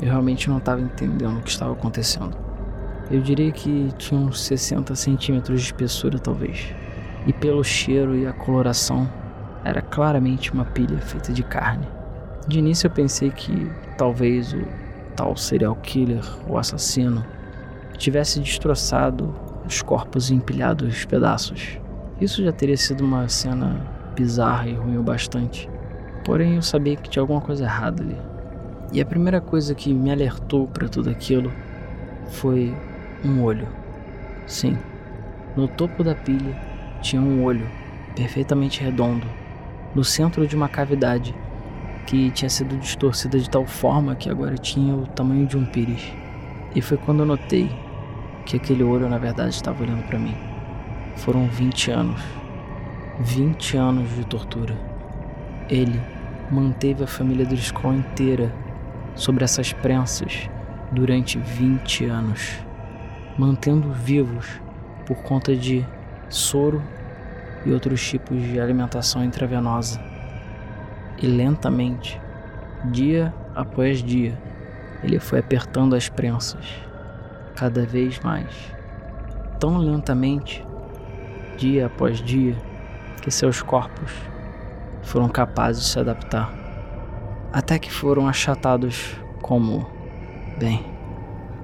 [0.00, 2.36] Eu realmente não estava entendendo o que estava acontecendo.
[3.10, 6.72] Eu diria que tinha uns 60 centímetros de espessura, talvez.
[7.26, 9.10] E pelo cheiro e a coloração,
[9.64, 11.88] era claramente uma pilha feita de carne.
[12.46, 14.62] De início eu pensei que talvez o
[15.16, 17.24] tal serial killer, o assassino,
[17.98, 19.34] tivesse destroçado
[19.66, 21.80] os corpos empilhados em pedaços
[22.20, 25.68] isso já teria sido uma cena bizarra e ruim o bastante.
[26.24, 28.16] Porém, eu sabia que tinha alguma coisa errada ali.
[28.92, 31.52] E a primeira coisa que me alertou para tudo aquilo
[32.28, 32.74] foi
[33.24, 33.66] um olho.
[34.46, 34.78] Sim,
[35.56, 36.56] no topo da pilha
[37.02, 37.66] tinha um olho
[38.14, 39.26] perfeitamente redondo,
[39.94, 41.34] no centro de uma cavidade
[42.06, 46.12] que tinha sido distorcida de tal forma que agora tinha o tamanho de um pires.
[46.74, 47.70] E foi quando eu notei
[48.46, 50.53] que aquele olho na verdade estava olhando para mim.
[51.16, 52.20] Foram 20 anos.
[53.20, 54.76] 20 anos de tortura.
[55.68, 56.00] Ele
[56.50, 58.52] manteve a família do Skrull inteira
[59.14, 60.48] sobre essas prensas
[60.90, 62.58] durante 20 anos,
[63.38, 64.60] mantendo vivos
[65.06, 65.86] por conta de
[66.28, 66.82] soro
[67.64, 70.00] e outros tipos de alimentação intravenosa.
[71.22, 72.20] E lentamente,
[72.84, 74.36] dia após dia,
[75.02, 76.66] ele foi apertando as prensas,
[77.54, 78.48] cada vez mais,
[79.60, 80.64] tão lentamente,
[81.56, 82.56] dia após dia,
[83.22, 84.10] que seus corpos
[85.02, 86.52] foram capazes de se adaptar,
[87.52, 89.86] até que foram achatados como,
[90.58, 90.84] bem,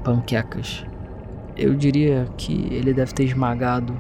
[0.04, 0.84] panquecas.
[1.56, 3.94] Eu diria que ele deve ter esmagado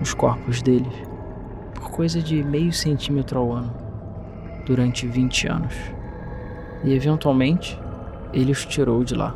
[0.00, 0.92] os corpos deles
[1.74, 3.72] por coisa de meio centímetro ao ano
[4.66, 5.74] durante 20 anos.
[6.84, 7.78] E eventualmente
[8.32, 9.34] ele os tirou de lá.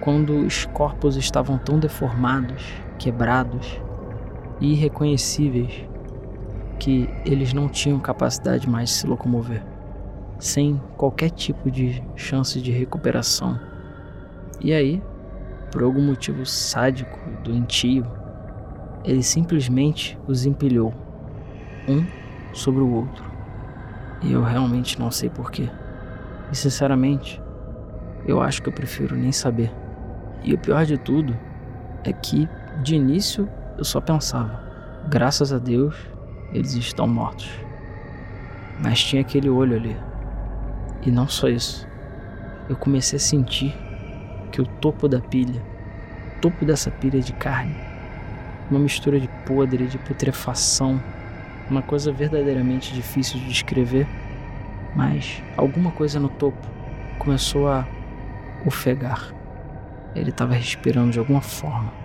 [0.00, 2.62] Quando os corpos estavam tão deformados,
[2.98, 3.80] quebrados
[4.60, 5.86] e irreconhecíveis
[6.78, 9.64] que eles não tinham capacidade mais de se locomover,
[10.38, 13.58] sem qualquer tipo de chance de recuperação.
[14.60, 15.02] E aí,
[15.70, 18.06] por algum motivo sádico, doentio,
[19.04, 20.92] ele simplesmente os empilhou,
[21.88, 22.04] um
[22.52, 23.24] sobre o outro.
[24.22, 25.68] E eu realmente não sei porquê.
[26.50, 27.42] E sinceramente,
[28.26, 29.70] eu acho que eu prefiro nem saber.
[30.42, 31.36] E o pior de tudo
[32.04, 32.48] é que,
[32.82, 34.62] de início, eu só pensava:
[35.08, 35.96] graças a Deus,
[36.52, 37.50] eles estão mortos.
[38.80, 39.96] Mas tinha aquele olho ali.
[41.02, 41.86] E não só isso.
[42.68, 43.74] Eu comecei a sentir
[44.50, 45.62] que o topo da pilha,
[46.36, 47.76] o topo dessa pilha de carne,
[48.70, 51.02] uma mistura de podre, de putrefação,
[51.68, 54.06] uma coisa verdadeiramente difícil de descrever,
[54.94, 56.66] mas alguma coisa no topo
[57.18, 57.86] começou a
[58.64, 59.34] ofegar.
[60.14, 62.03] Ele estava respirando de alguma forma.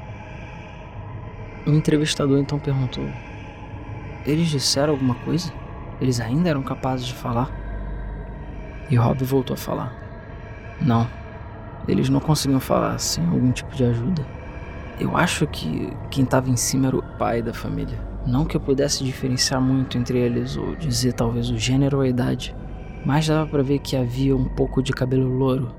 [1.65, 3.05] O entrevistador então perguntou:
[4.25, 5.51] Eles disseram alguma coisa?
[5.99, 7.51] Eles ainda eram capazes de falar?
[8.89, 9.93] E Rob voltou a falar:
[10.81, 11.07] Não,
[11.87, 14.25] eles não conseguiam falar sem algum tipo de ajuda.
[14.99, 17.97] Eu acho que quem estava em cima era o pai da família.
[18.25, 22.07] Não que eu pudesse diferenciar muito entre eles ou dizer talvez o gênero ou a
[22.07, 22.55] idade,
[23.05, 25.73] mas dava para ver que havia um pouco de cabelo louro.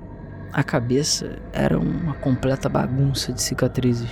[0.51, 4.09] A cabeça era uma completa bagunça de cicatrizes.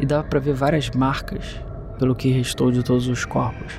[0.00, 1.60] E dava para ver várias marcas
[1.98, 3.74] pelo que restou de todos os corpos.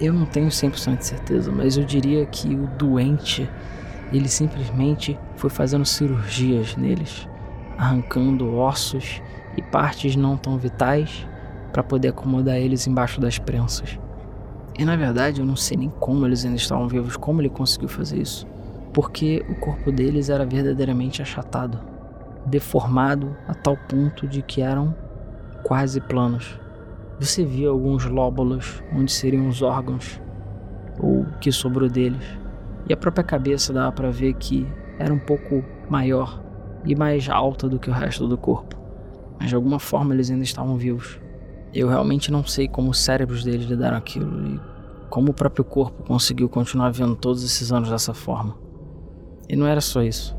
[0.00, 3.50] Eu não tenho 100% de certeza, mas eu diria que o doente
[4.12, 7.28] ele simplesmente foi fazendo cirurgias neles,
[7.76, 9.20] arrancando ossos
[9.56, 11.26] e partes não tão vitais
[11.72, 13.98] para poder acomodar eles embaixo das prensas.
[14.78, 17.88] E na verdade eu não sei nem como eles ainda estavam vivos, como ele conseguiu
[17.88, 18.46] fazer isso.
[18.92, 21.78] Porque o corpo deles era verdadeiramente achatado,
[22.46, 24.94] deformado a tal ponto de que eram
[25.70, 26.58] quase planos.
[27.20, 30.20] Você via alguns lóbulos onde seriam os órgãos,
[30.98, 32.26] ou o que sobrou deles,
[32.88, 34.66] e a própria cabeça dava para ver que
[34.98, 36.42] era um pouco maior
[36.84, 38.76] e mais alta do que o resto do corpo.
[39.38, 41.20] Mas de alguma forma eles ainda estavam vivos.
[41.72, 44.60] Eu realmente não sei como os cérebros deles lidaram aquilo e
[45.08, 48.58] como o próprio corpo conseguiu continuar vendo todos esses anos dessa forma.
[49.48, 50.36] E não era só isso.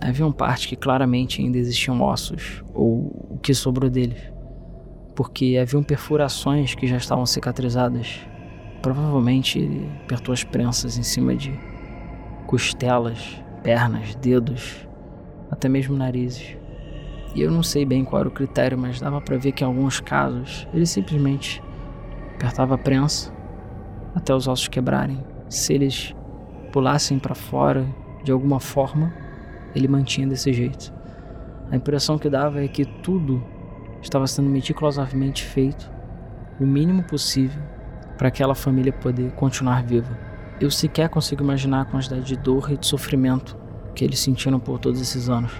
[0.00, 4.32] Havia uma parte que claramente ainda existiam ossos, ou o que sobrou deles,
[5.14, 8.20] porque haviam perfurações que já estavam cicatrizadas.
[8.82, 11.58] Provavelmente ele apertou as prensas em cima de
[12.46, 14.86] costelas, pernas, dedos,
[15.50, 16.56] até mesmo narizes.
[17.34, 19.66] E eu não sei bem qual era o critério, mas dava para ver que em
[19.66, 21.62] alguns casos ele simplesmente
[22.36, 23.32] apertava a prensa
[24.14, 25.18] até os ossos quebrarem.
[25.48, 26.14] Se eles
[26.72, 27.86] pulassem para fora
[28.22, 29.12] de alguma forma,
[29.74, 30.92] ele mantinha desse jeito.
[31.70, 33.42] A impressão que dava é que tudo
[34.04, 35.90] estava sendo meticulosamente feito,
[36.60, 37.62] o mínimo possível,
[38.16, 40.16] para aquela família poder continuar viva.
[40.60, 43.56] Eu sequer consigo imaginar a quantidade de dor e de sofrimento
[43.94, 45.52] que eles sentiram por todos esses anos.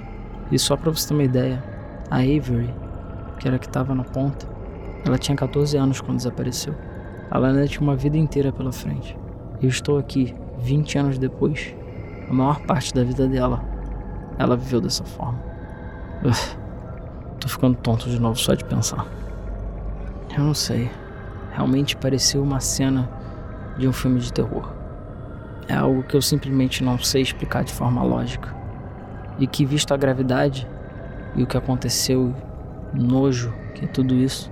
[0.52, 1.62] E só para você ter uma ideia,
[2.10, 2.72] a Avery,
[3.38, 4.46] que era a que estava na ponta,
[5.04, 6.74] ela tinha 14 anos quando desapareceu.
[7.30, 9.16] Ela ainda tinha uma vida inteira pela frente.
[9.60, 11.74] Eu estou aqui, 20 anos depois,
[12.28, 13.64] a maior parte da vida dela,
[14.38, 15.42] ela viveu dessa forma.
[16.24, 16.63] Ugh,
[17.40, 19.06] tô ficando tonto de novo só de pensar.
[20.36, 20.90] Eu não sei.
[21.52, 23.08] Realmente pareceu uma cena
[23.78, 24.72] de um filme de terror.
[25.68, 28.54] é algo que eu simplesmente não sei explicar de forma lógica.
[29.38, 30.68] E que, visto a gravidade
[31.34, 32.34] e o que aconteceu,
[32.92, 34.50] nojo que é tudo isso,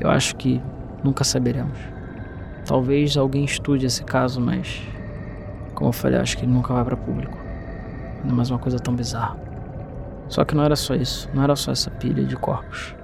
[0.00, 0.60] eu acho que
[1.04, 1.78] nunca saberemos.
[2.66, 4.82] Talvez alguém estude esse caso, mas,
[5.74, 7.36] como eu falei, acho que ele nunca vai para público.
[8.22, 9.47] Ainda mais uma coisa tão bizarra.
[10.28, 12.94] Só que não era só isso, não era só essa pilha de corpos.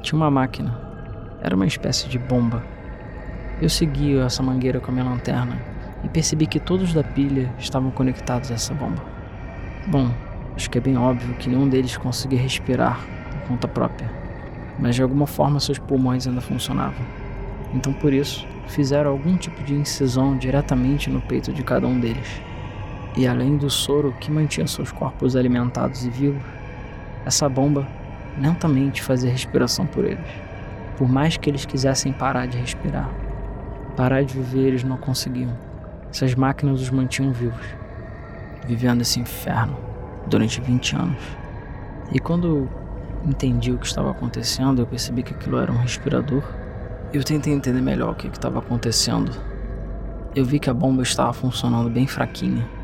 [0.00, 0.76] Tinha uma máquina,
[1.42, 2.62] era uma espécie de bomba.
[3.60, 5.58] Eu segui essa mangueira com a minha lanterna
[6.02, 9.02] e percebi que todos da pilha estavam conectados a essa bomba.
[9.86, 10.10] Bom,
[10.56, 12.98] acho que é bem óbvio que nenhum deles conseguia respirar
[13.30, 14.10] por conta própria,
[14.78, 17.04] mas de alguma forma seus pulmões ainda funcionavam.
[17.74, 22.40] Então por isso, fizeram algum tipo de incisão diretamente no peito de cada um deles.
[23.20, 26.42] E além do soro que mantinha seus corpos alimentados e vivos,
[27.26, 27.86] essa bomba
[28.40, 30.24] lentamente fazia respiração por eles.
[30.96, 33.10] Por mais que eles quisessem parar de respirar,
[33.94, 35.52] parar de viver, eles não conseguiam.
[36.10, 37.66] Essas máquinas os mantinham vivos,
[38.66, 39.76] vivendo esse inferno
[40.26, 41.22] durante 20 anos.
[42.10, 42.70] E quando
[43.26, 46.42] entendi o que estava acontecendo, eu percebi que aquilo era um respirador.
[47.12, 49.30] Eu tentei entender melhor o que estava acontecendo.
[50.34, 52.79] Eu vi que a bomba estava funcionando bem fraquinha,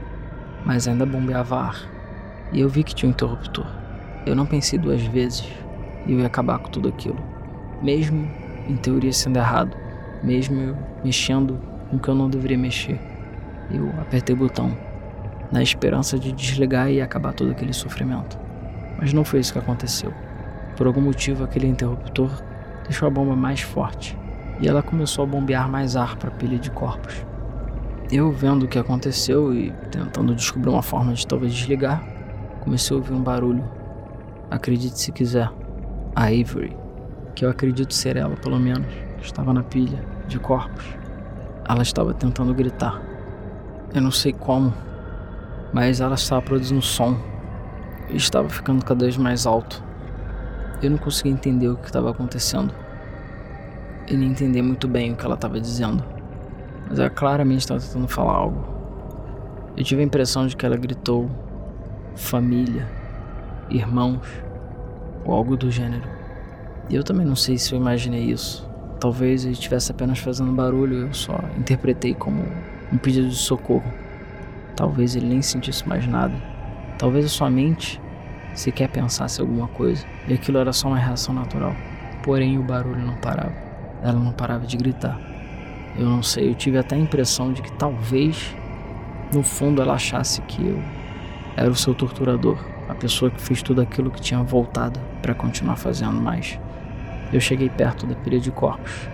[0.66, 1.80] mas ainda bombeava ar.
[2.52, 3.66] E eu vi que tinha um interruptor.
[4.26, 5.48] Eu não pensei duas vezes
[6.04, 7.18] e eu ia acabar com tudo aquilo.
[7.80, 8.28] Mesmo
[8.68, 9.76] em teoria sendo errado,
[10.22, 13.00] mesmo eu mexendo com o que eu não deveria mexer.
[13.70, 14.76] Eu apertei o botão,
[15.52, 18.36] na esperança de desligar e acabar todo aquele sofrimento.
[18.98, 20.12] Mas não foi isso que aconteceu.
[20.76, 22.30] Por algum motivo, aquele interruptor
[22.84, 24.18] deixou a bomba mais forte
[24.60, 27.24] e ela começou a bombear mais ar para a pilha de corpos.
[28.10, 32.04] Eu, vendo o que aconteceu e tentando descobrir uma forma de talvez desligar,
[32.60, 33.64] comecei a ouvir um barulho.
[34.48, 35.50] Acredite se quiser,
[36.14, 36.76] a Avery,
[37.34, 38.86] que eu acredito ser ela pelo menos,
[39.20, 39.98] estava na pilha
[40.28, 40.84] de corpos.
[41.68, 43.02] Ela estava tentando gritar.
[43.92, 44.72] Eu não sei como,
[45.72, 47.18] mas ela estava produzindo som
[48.08, 49.82] e estava ficando cada vez mais alto.
[50.80, 52.72] Eu não conseguia entender o que estava acontecendo
[54.06, 56.04] e nem entender muito bem o que ela estava dizendo,
[56.88, 58.64] mas ela claramente estava tentando falar algo.
[59.76, 61.30] Eu tive a impressão de que ela gritou
[62.14, 62.88] família,
[63.68, 64.26] irmãos
[65.24, 66.08] ou algo do gênero.
[66.88, 68.68] E eu também não sei se eu imaginei isso.
[69.00, 72.42] Talvez ele estivesse apenas fazendo barulho, eu só interpretei como
[72.92, 73.92] um pedido de socorro.
[74.74, 76.34] Talvez ele nem sentisse mais nada.
[76.98, 78.00] Talvez a sua mente
[78.54, 81.74] sequer pensasse alguma coisa e aquilo era só uma reação natural.
[82.22, 83.54] Porém, o barulho não parava.
[84.02, 85.35] Ela não parava de gritar.
[85.98, 88.54] Eu não sei, eu tive até a impressão de que talvez
[89.32, 90.78] no fundo ela achasse que eu
[91.56, 95.76] era o seu torturador, a pessoa que fez tudo aquilo que tinha voltado para continuar
[95.76, 96.60] fazendo mais.
[97.32, 99.08] Eu cheguei perto da pilha de corpos,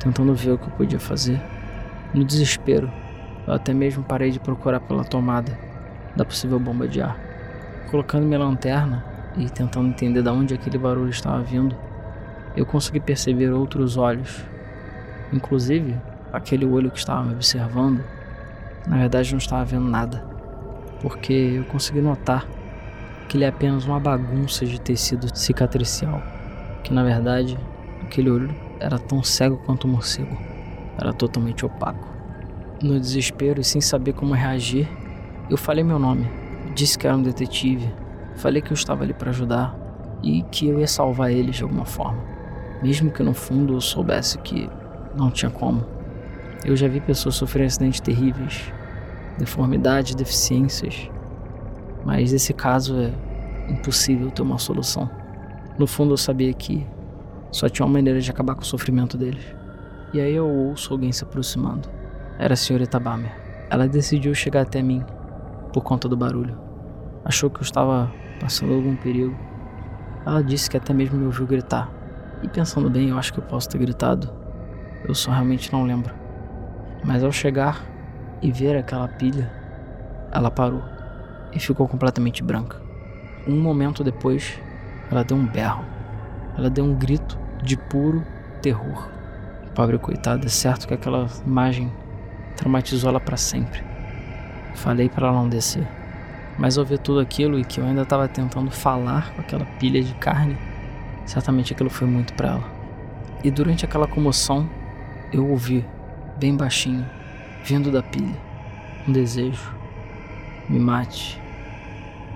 [0.00, 1.40] tentando ver o que eu podia fazer.
[2.12, 2.90] No desespero,
[3.46, 5.56] eu até mesmo parei de procurar pela tomada
[6.16, 7.16] da possível bomba de ar.
[7.88, 9.04] Colocando minha lanterna
[9.36, 11.76] e tentando entender de onde aquele barulho estava vindo,
[12.56, 14.44] eu consegui perceber outros olhos.
[15.32, 15.94] Inclusive,
[16.32, 18.02] aquele olho que estava me observando,
[18.86, 20.24] na verdade não estava vendo nada,
[21.00, 22.46] porque eu consegui notar
[23.28, 26.22] que ele é apenas uma bagunça de tecido cicatricial,
[26.82, 27.58] que na verdade
[28.02, 30.36] aquele olho era tão cego quanto um morcego,
[30.98, 32.06] era totalmente opaco.
[32.82, 34.88] No desespero e sem saber como reagir,
[35.50, 36.28] eu falei meu nome,
[36.74, 37.92] disse que era um detetive,
[38.36, 39.74] falei que eu estava ali para ajudar
[40.22, 42.22] e que eu ia salvar eles de alguma forma,
[42.82, 44.68] mesmo que no fundo eu soubesse que
[45.16, 45.95] não tinha como.
[46.64, 48.72] Eu já vi pessoas sofrerem acidentes terríveis,
[49.38, 51.10] deformidades, deficiências,
[52.04, 53.12] mas esse caso é
[53.68, 55.10] impossível ter uma solução.
[55.78, 56.86] No fundo eu sabia que
[57.50, 59.44] só tinha uma maneira de acabar com o sofrimento deles.
[60.12, 61.88] E aí eu ouço alguém se aproximando.
[62.38, 63.32] Era a senhorita Bamer.
[63.68, 65.04] Ela decidiu chegar até mim
[65.72, 66.56] por conta do barulho.
[67.24, 69.36] Achou que eu estava passando algum perigo.
[70.24, 71.90] Ela disse que até mesmo me ouviu gritar.
[72.42, 74.32] E pensando bem, eu acho que eu posso ter gritado.
[75.06, 76.14] Eu só realmente não lembro.
[77.06, 77.86] Mas ao chegar
[78.42, 79.48] e ver aquela pilha,
[80.32, 80.82] ela parou
[81.52, 82.82] e ficou completamente branca.
[83.46, 84.58] Um momento depois,
[85.08, 85.84] ela deu um berro.
[86.58, 88.24] Ela deu um grito de puro
[88.60, 89.08] terror.
[89.72, 91.92] Pobre coitada, é certo que aquela imagem
[92.56, 93.84] traumatizou ela para sempre.
[94.74, 95.86] Falei para ela não descer.
[96.58, 100.02] Mas ao ver tudo aquilo e que eu ainda estava tentando falar com aquela pilha
[100.02, 100.58] de carne,
[101.24, 102.64] certamente aquilo foi muito para ela.
[103.44, 104.68] E durante aquela comoção,
[105.32, 105.84] eu ouvi,
[106.36, 107.08] bem baixinho,
[107.64, 108.36] vindo da pilha,
[109.06, 109.74] um desejo:
[110.68, 111.40] me mate,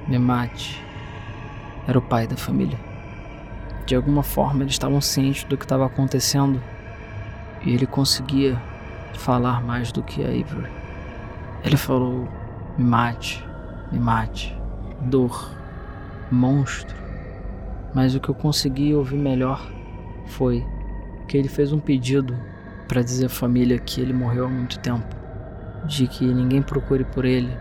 [0.08, 0.82] me mate.
[1.86, 2.78] Era o pai da família.
[3.86, 6.62] De alguma forma, eles estavam cientes do que estava acontecendo
[7.64, 8.60] e ele conseguia
[9.14, 10.70] falar mais do que a Avery.
[11.64, 12.28] Ele falou:
[12.78, 13.44] me mate,
[13.90, 14.56] me mate,
[15.00, 15.50] dor,
[16.30, 16.96] monstro.
[17.92, 19.68] Mas o que eu consegui ouvir melhor
[20.26, 20.64] foi
[21.26, 22.38] que ele fez um pedido
[22.90, 25.06] para dizer à família que ele morreu há muito tempo,
[25.86, 27.56] de que ninguém procure por ele,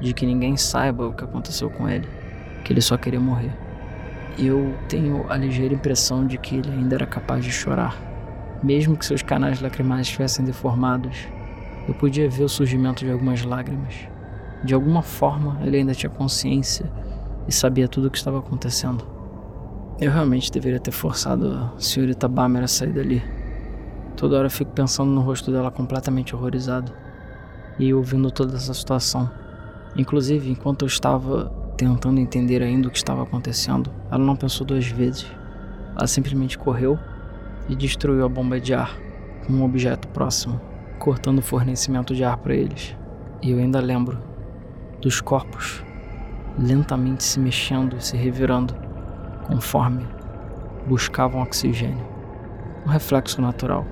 [0.00, 2.08] de que ninguém saiba o que aconteceu com ele,
[2.64, 3.50] que ele só queria morrer.
[4.38, 7.96] Eu tenho a ligeira impressão de que ele ainda era capaz de chorar,
[8.62, 11.26] mesmo que seus canais lacrimais estivessem deformados.
[11.88, 13.96] Eu podia ver o surgimento de algumas lágrimas.
[14.62, 16.88] De alguma forma, ele ainda tinha consciência
[17.48, 19.04] e sabia tudo o que estava acontecendo.
[20.00, 23.37] Eu realmente deveria ter forçado a senhorita Bamer a sair dali.
[24.18, 26.90] Toda hora eu fico pensando no rosto dela completamente horrorizado
[27.78, 29.30] e ouvindo toda essa situação.
[29.96, 34.88] Inclusive, enquanto eu estava tentando entender ainda o que estava acontecendo, ela não pensou duas
[34.88, 35.24] vezes.
[35.96, 36.98] Ela simplesmente correu
[37.68, 38.98] e destruiu a bomba de ar
[39.46, 40.60] com um objeto próximo,
[40.98, 42.96] cortando o fornecimento de ar para eles.
[43.40, 44.18] E eu ainda lembro
[45.00, 45.80] dos corpos
[46.58, 48.74] lentamente se mexendo e se revirando
[49.46, 50.04] conforme
[50.88, 52.04] buscavam oxigênio.
[52.84, 53.86] Um reflexo natural,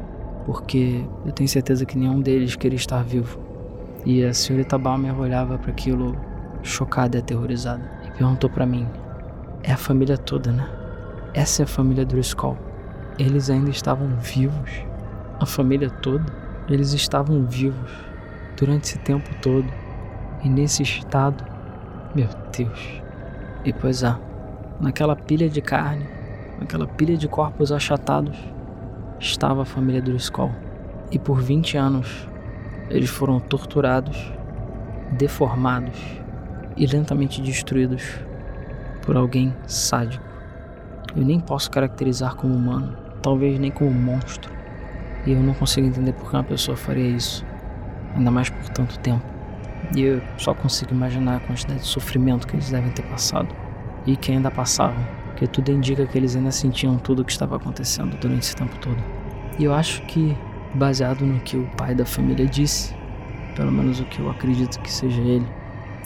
[0.47, 3.39] porque eu tenho certeza que nenhum deles queria estar vivo.
[4.05, 6.17] E a senhorita Balmer olhava para aquilo
[6.63, 8.87] chocada e aterrorizada e perguntou para mim:
[9.65, 10.67] É a família toda, né?
[11.35, 12.57] Essa é a família Driscoll.
[13.19, 14.71] Eles ainda estavam vivos.
[15.41, 16.25] A família toda?
[16.69, 17.91] Eles estavam vivos
[18.57, 19.67] durante esse tempo todo.
[20.45, 21.45] E nesse estado
[22.15, 23.03] meu Deus.
[23.65, 24.17] E pois é,
[24.81, 26.07] naquela pilha de carne,
[26.59, 28.39] naquela pilha de corpos achatados,
[29.19, 30.53] estava a família Driscoll.
[31.11, 32.29] E por 20 anos,
[32.91, 34.33] eles foram torturados,
[35.13, 35.99] deformados
[36.77, 38.03] e lentamente destruídos
[39.03, 40.25] por alguém sádico.
[41.15, 44.53] Eu nem posso caracterizar como humano, talvez nem como monstro.
[45.25, 47.45] E eu não consigo entender por que uma pessoa faria isso,
[48.15, 49.25] ainda mais por tanto tempo.
[49.95, 53.49] E eu só consigo imaginar a quantidade de sofrimento que eles devem ter passado.
[54.05, 55.03] E que ainda passavam.
[55.37, 58.75] Porque tudo indica que eles ainda sentiam tudo o que estava acontecendo durante esse tempo
[58.79, 58.97] todo.
[59.59, 60.35] E eu acho que,
[60.73, 62.95] baseado no que o pai da família disse,
[63.55, 65.47] pelo menos o que eu acredito que seja ele,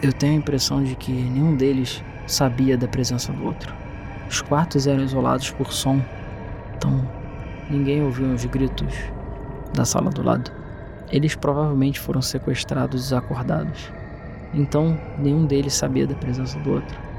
[0.03, 3.73] eu tenho a impressão de que nenhum deles sabia da presença do outro.
[4.29, 6.03] Os quartos eram isolados por som,
[6.77, 7.09] então
[7.71, 8.97] ninguém ouvia os gritos
[9.73, 10.51] da sala do lado.
[11.09, 13.93] Eles provavelmente foram sequestrados desacordados.
[14.53, 17.10] Então, nenhum deles sabia da presença do outro.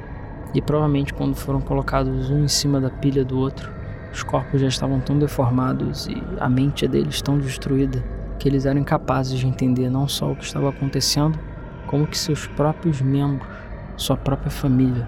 [0.53, 3.71] E provavelmente, quando foram colocados um em cima da pilha do outro,
[4.11, 8.03] os corpos já estavam tão deformados e a mente deles tão destruída
[8.37, 11.39] que eles eram incapazes de entender não só o que estava acontecendo,
[11.87, 13.47] como que seus próprios membros,
[13.95, 15.07] sua própria família,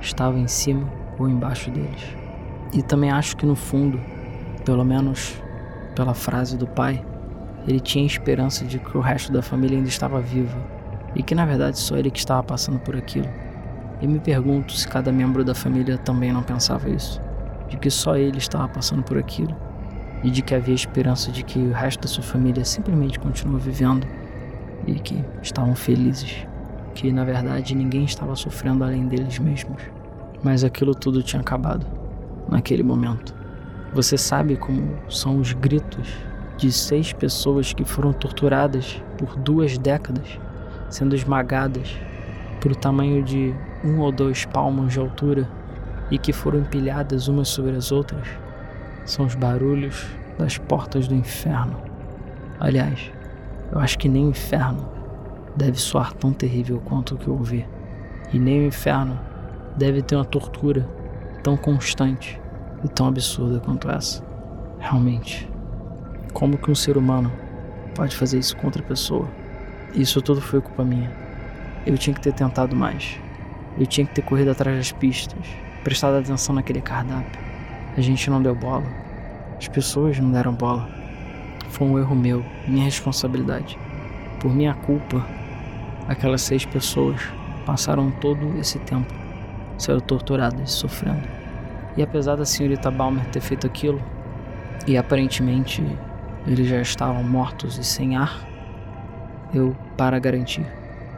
[0.00, 0.88] estavam em cima
[1.18, 2.04] ou embaixo deles.
[2.72, 4.00] E também acho que no fundo,
[4.64, 5.40] pelo menos
[5.96, 7.04] pela frase do pai,
[7.66, 10.58] ele tinha esperança de que o resto da família ainda estava vivo
[11.14, 13.28] e que na verdade só ele que estava passando por aquilo.
[14.04, 17.18] E me pergunto se cada membro da família também não pensava isso,
[17.70, 19.56] de que só ele estava passando por aquilo
[20.22, 24.06] e de que havia esperança de que o resto da sua família simplesmente continua vivendo
[24.86, 26.46] e que estavam felizes,
[26.94, 29.80] que na verdade ninguém estava sofrendo além deles mesmos.
[30.42, 31.86] Mas aquilo tudo tinha acabado
[32.46, 33.34] naquele momento.
[33.94, 36.12] Você sabe como são os gritos
[36.58, 40.38] de seis pessoas que foram torturadas por duas décadas,
[40.90, 41.96] sendo esmagadas
[42.60, 45.48] por o tamanho de um ou dois palmos de altura
[46.10, 48.26] e que foram empilhadas umas sobre as outras,
[49.04, 50.06] são os barulhos
[50.38, 51.76] das portas do inferno.
[52.58, 53.12] Aliás,
[53.70, 54.88] eu acho que nem o inferno
[55.56, 57.66] deve soar tão terrível quanto o que eu ouvi.
[58.32, 59.18] E nem o inferno
[59.76, 60.88] deve ter uma tortura
[61.42, 62.40] tão constante
[62.82, 64.24] e tão absurda quanto essa.
[64.78, 65.48] Realmente.
[66.32, 67.30] Como que um ser humano
[67.94, 69.28] pode fazer isso com outra pessoa?
[69.94, 71.10] Isso tudo foi culpa minha.
[71.86, 73.18] Eu tinha que ter tentado mais.
[73.76, 75.44] Eu tinha que ter corrido atrás das pistas,
[75.82, 77.40] prestado atenção naquele cardápio.
[77.96, 78.86] A gente não deu bola.
[79.58, 80.88] As pessoas não deram bola.
[81.70, 83.76] Foi um erro meu, minha responsabilidade.
[84.38, 85.26] Por minha culpa,
[86.06, 87.20] aquelas seis pessoas
[87.66, 89.12] passaram todo esse tempo
[89.76, 91.26] sendo torturadas e sofrendo.
[91.96, 94.00] E apesar da senhorita Balmer ter feito aquilo,
[94.86, 95.84] e aparentemente
[96.46, 98.46] eles já estavam mortos e sem ar.
[99.52, 100.66] Eu, para garantir,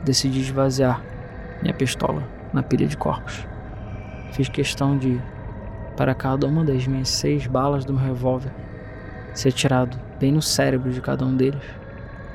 [0.05, 1.03] decidi esvaziar
[1.63, 3.47] minha pistola na pilha de corpos.
[4.33, 5.21] Fiz questão de,
[5.95, 8.51] para cada uma das minhas seis balas do meu revólver,
[9.35, 11.63] ser atirado bem no cérebro de cada um deles,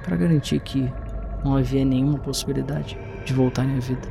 [0.03, 0.91] para garantir que
[1.43, 4.07] não havia nenhuma possibilidade de voltarem à vida.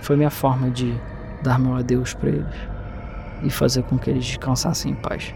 [0.00, 0.98] Foi minha forma de
[1.42, 2.56] dar meu adeus para eles
[3.42, 5.34] e fazer com que eles descansassem em paz.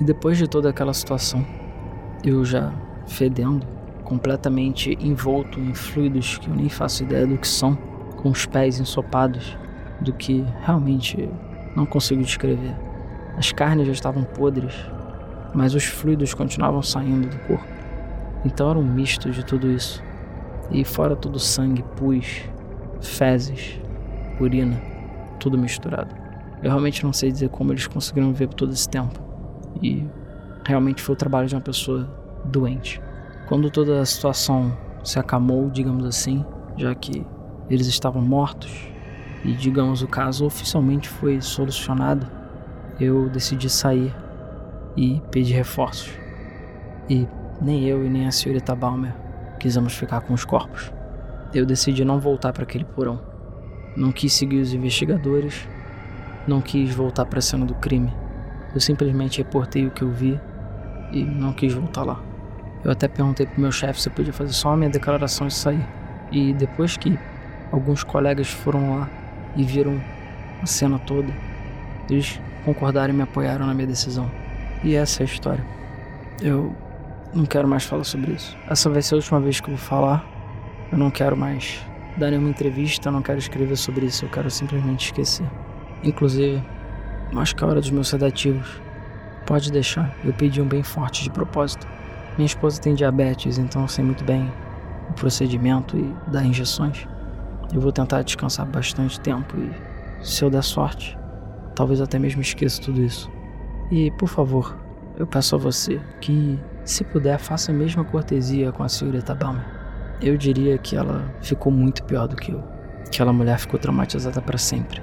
[0.00, 1.44] E depois de toda aquela situação,
[2.22, 2.72] eu já
[3.08, 3.66] fedendo,
[4.04, 7.76] completamente envolto em fluidos que eu nem faço ideia do que são,
[8.18, 9.56] com os pés ensopados,
[10.00, 11.28] do que realmente
[11.74, 12.74] não consigo descrever.
[13.36, 14.74] As carnes já estavam podres,
[15.54, 17.66] mas os fluidos continuavam saindo do corpo.
[18.44, 20.02] Então era um misto de tudo isso.
[20.70, 22.42] E fora tudo sangue, pus,
[23.00, 23.80] fezes,
[24.40, 24.80] urina,
[25.40, 26.14] tudo misturado.
[26.62, 29.20] Eu realmente não sei dizer como eles conseguiram viver por todo esse tempo.
[29.80, 30.06] E
[30.66, 32.08] realmente foi o trabalho de uma pessoa
[32.44, 33.00] doente.
[33.46, 36.44] Quando toda a situação se acalmou, digamos assim,
[36.76, 37.24] já que
[37.70, 38.88] eles estavam mortos
[39.44, 42.26] e, digamos, o caso oficialmente foi solucionado,
[42.98, 44.14] eu decidi sair
[44.96, 46.10] e pedir reforços.
[47.08, 47.26] E
[47.60, 49.14] nem eu e nem a senhorita Balmer
[49.58, 50.92] quisemos ficar com os corpos.
[51.52, 53.20] Eu decidi não voltar para aquele porão.
[53.96, 55.68] Não quis seguir os investigadores,
[56.46, 58.12] não quis voltar para a cena do crime.
[58.74, 60.38] Eu simplesmente reportei o que eu vi
[61.12, 62.22] e não quis voltar lá.
[62.84, 65.50] Eu até perguntei pro meu chefe se eu podia fazer só a minha declaração e
[65.50, 65.84] sair.
[66.30, 67.18] E depois que
[67.70, 69.10] alguns colegas foram lá
[69.56, 70.00] e viram
[70.62, 71.32] a cena toda,
[72.08, 74.30] eles concordaram e me apoiaram na minha decisão.
[74.82, 75.64] E essa é a história.
[76.40, 76.74] Eu
[77.34, 78.56] não quero mais falar sobre isso.
[78.68, 80.24] Essa vai ser a última vez que eu vou falar.
[80.90, 81.84] Eu não quero mais
[82.16, 85.46] dar nenhuma entrevista, eu não quero escrever sobre isso, eu quero simplesmente esquecer.
[86.02, 86.62] Inclusive,
[87.36, 88.80] acho que é a hora dos meus sedativos.
[89.46, 91.86] Pode deixar, eu pedi um bem forte de propósito.
[92.36, 94.52] Minha esposa tem diabetes, então eu sei muito bem
[95.10, 97.06] o procedimento e dar injeções.
[97.72, 99.70] Eu vou tentar descansar bastante tempo e,
[100.24, 101.18] se eu der sorte,
[101.74, 103.30] talvez até mesmo esqueça tudo isso.
[103.90, 104.76] E, por favor,
[105.16, 109.64] eu peço a você que, se puder, faça a mesma cortesia com a senhorita Balmer.
[110.20, 112.62] Eu diria que ela ficou muito pior do que eu.
[113.06, 115.02] Aquela mulher ficou traumatizada para sempre.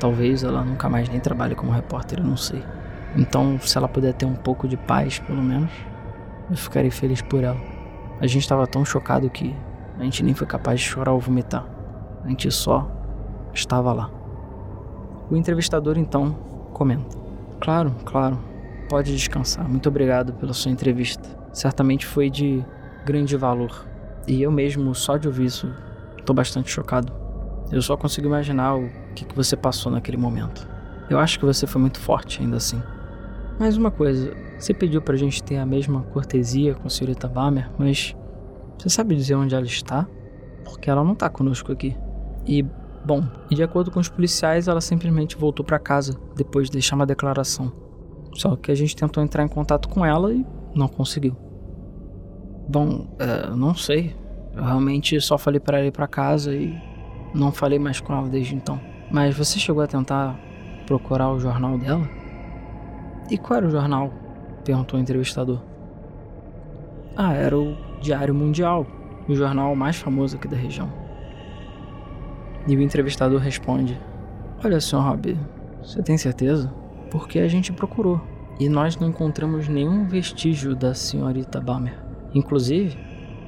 [0.00, 2.62] Talvez ela nunca mais nem trabalhe como repórter, eu não sei.
[3.16, 5.70] Então, se ela puder ter um pouco de paz, pelo menos,
[6.50, 7.60] eu ficarei feliz por ela.
[8.20, 9.54] A gente estava tão chocado que
[9.98, 11.75] a gente nem foi capaz de chorar ou vomitar.
[12.26, 12.90] A gente só
[13.54, 14.10] estava lá.
[15.30, 16.32] O entrevistador então
[16.72, 17.16] comenta:
[17.60, 18.36] Claro, claro,
[18.88, 19.68] pode descansar.
[19.68, 21.28] Muito obrigado pela sua entrevista.
[21.52, 22.64] Certamente foi de
[23.04, 23.86] grande valor.
[24.26, 25.72] E eu mesmo, só de ouvir isso,
[26.18, 27.12] estou bastante chocado.
[27.70, 30.68] Eu só consigo imaginar o que, que você passou naquele momento.
[31.08, 32.82] Eu acho que você foi muito forte ainda assim.
[33.56, 37.70] Mais uma coisa, você pediu pra gente ter a mesma cortesia com a senhorita Bamer,
[37.78, 38.16] mas
[38.76, 40.08] você sabe dizer onde ela está?
[40.64, 41.96] Porque ela não tá conosco aqui.
[42.46, 42.64] E,
[43.04, 47.06] bom, de acordo com os policiais, ela simplesmente voltou para casa depois de deixar uma
[47.06, 47.72] declaração.
[48.34, 50.44] Só que a gente tentou entrar em contato com ela e
[50.74, 51.36] não conseguiu.
[52.68, 54.14] Bom, é, não sei.
[54.54, 56.74] Eu realmente só falei para ela ir para casa e
[57.34, 58.80] não falei mais com ela desde então.
[59.10, 60.38] Mas você chegou a tentar
[60.86, 62.08] procurar o jornal dela?
[63.30, 64.12] E qual era o jornal?
[64.64, 65.60] perguntou o entrevistador.
[67.16, 68.86] Ah, era o Diário Mundial,
[69.28, 71.05] o jornal mais famoso aqui da região.
[72.66, 73.98] E o entrevistador responde:
[74.64, 75.38] Olha, senhor Rob,
[75.82, 76.72] você tem certeza?
[77.10, 78.20] Porque a gente procurou
[78.58, 81.98] e nós não encontramos nenhum vestígio da senhorita Balmer.
[82.34, 82.98] Inclusive,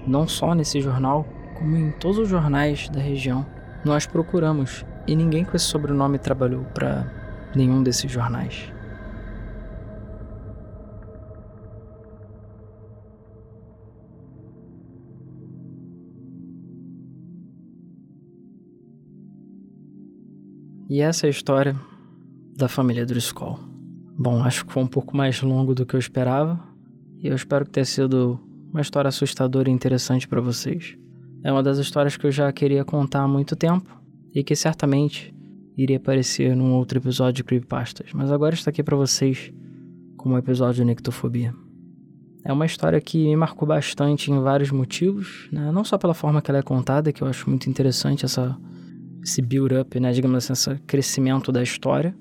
[0.07, 1.27] não só nesse jornal,
[1.59, 3.45] como em todos os jornais da região.
[3.85, 7.07] Nós procuramos e ninguém com esse sobrenome trabalhou para
[7.55, 8.73] nenhum desses jornais.
[20.89, 21.76] E essa é a história
[22.57, 23.59] da família Driscoll.
[24.18, 26.59] Bom, acho que foi um pouco mais longo do que eu esperava,
[27.22, 28.41] e eu espero que tenha sido
[28.72, 30.97] uma história assustadora e interessante para vocês.
[31.45, 34.01] É uma das histórias que eu já queria contar há muito tempo
[34.34, 35.34] e que certamente
[35.76, 39.53] iria aparecer num outro episódio de Creepypastas, mas agora está aqui para vocês
[40.16, 41.55] como um episódio de Nictofobia.
[42.45, 45.70] É uma história que me marcou bastante em vários motivos, né?
[45.70, 48.57] não só pela forma que ela é contada, que eu acho muito interessante essa
[49.23, 52.14] esse build-up, né, digamos assim, esse crescimento da história,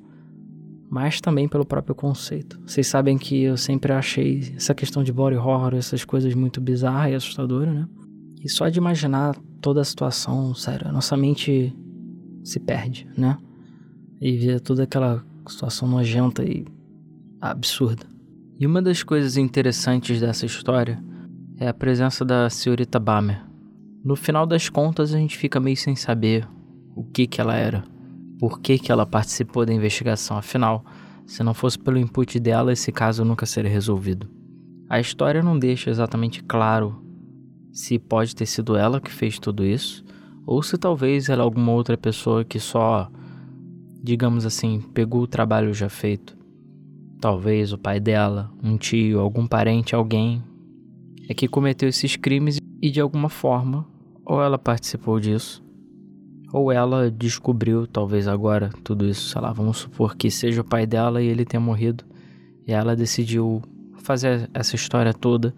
[0.89, 2.60] mas também pelo próprio conceito.
[2.66, 7.12] Vocês sabem que eu sempre achei essa questão de body horror, essas coisas muito bizarras
[7.12, 7.88] e assustadoras, né?
[8.43, 11.76] E só de imaginar toda a situação, sério, a nossa mente
[12.43, 13.38] se perde, né?
[14.22, 16.66] E vê toda aquela situação nojenta e
[17.41, 18.06] absurda.
[18.60, 21.04] E uma das coisas interessantes dessa história
[21.58, 23.43] é a presença da senhorita Bamer.
[24.04, 26.48] No final das contas, a gente fica meio sem saber
[26.98, 27.84] o que, que ela era,
[28.39, 30.36] por que, que ela participou da investigação.
[30.36, 30.84] Afinal,
[31.28, 34.28] se não fosse pelo input dela, esse caso nunca seria resolvido.
[34.89, 37.04] A história não deixa exatamente claro
[37.72, 40.04] se pode ter sido ela que fez tudo isso,
[40.43, 43.12] ou se talvez ela é alguma outra pessoa que só,
[44.02, 46.36] digamos assim, pegou o trabalho já feito.
[47.22, 50.41] Talvez o pai dela, um tio, algum parente, alguém,
[51.30, 53.86] é que cometeu esses crimes E de alguma forma,
[54.24, 55.66] ou ela participou disso,
[56.52, 60.86] ou ela descobriu, talvez agora, tudo isso, sei lá, vamos supor que seja o pai
[60.86, 62.04] dela e ele tenha morrido,
[62.66, 63.62] e ela decidiu
[63.98, 65.54] fazer essa história toda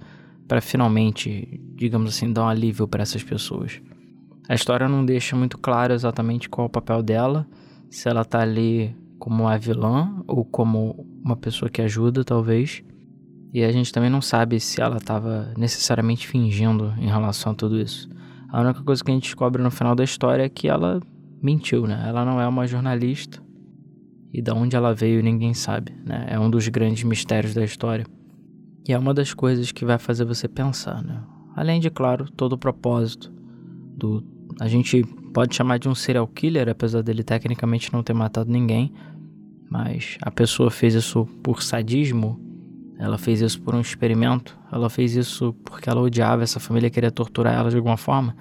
[0.47, 3.79] para finalmente, digamos assim, dar um alívio para essas pessoas.
[4.47, 7.45] A história não deixa muito claro exatamente qual é o papel dela,
[7.89, 12.81] se ela tá ali como uma vilã ou como uma pessoa que ajuda, talvez.
[13.53, 17.79] E a gente também não sabe se ela estava necessariamente fingindo em relação a tudo
[17.79, 18.09] isso.
[18.51, 20.99] A única coisa que a gente descobre no final da história é que ela
[21.41, 22.03] mentiu, né?
[22.07, 23.41] Ela não é uma jornalista.
[24.31, 26.27] E da onde ela veio ninguém sabe, né?
[26.29, 28.05] É um dos grandes mistérios da história.
[28.87, 31.21] E é uma das coisas que vai fazer você pensar, né?
[31.55, 33.31] Além de, claro, todo o propósito
[33.95, 34.23] do.
[34.59, 38.91] A gente pode chamar de um serial killer, apesar dele tecnicamente não ter matado ninguém.
[39.69, 42.39] Mas a pessoa fez isso por sadismo,
[42.99, 47.09] ela fez isso por um experimento, ela fez isso porque ela odiava essa família, queria
[47.09, 48.35] torturar ela de alguma forma.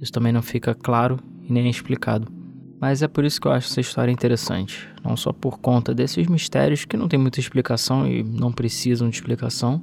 [0.00, 2.32] Isso também não fica claro e nem explicado.
[2.80, 4.88] Mas é por isso que eu acho essa história interessante.
[5.02, 9.16] Não só por conta desses mistérios que não tem muita explicação e não precisam de
[9.16, 9.82] explicação,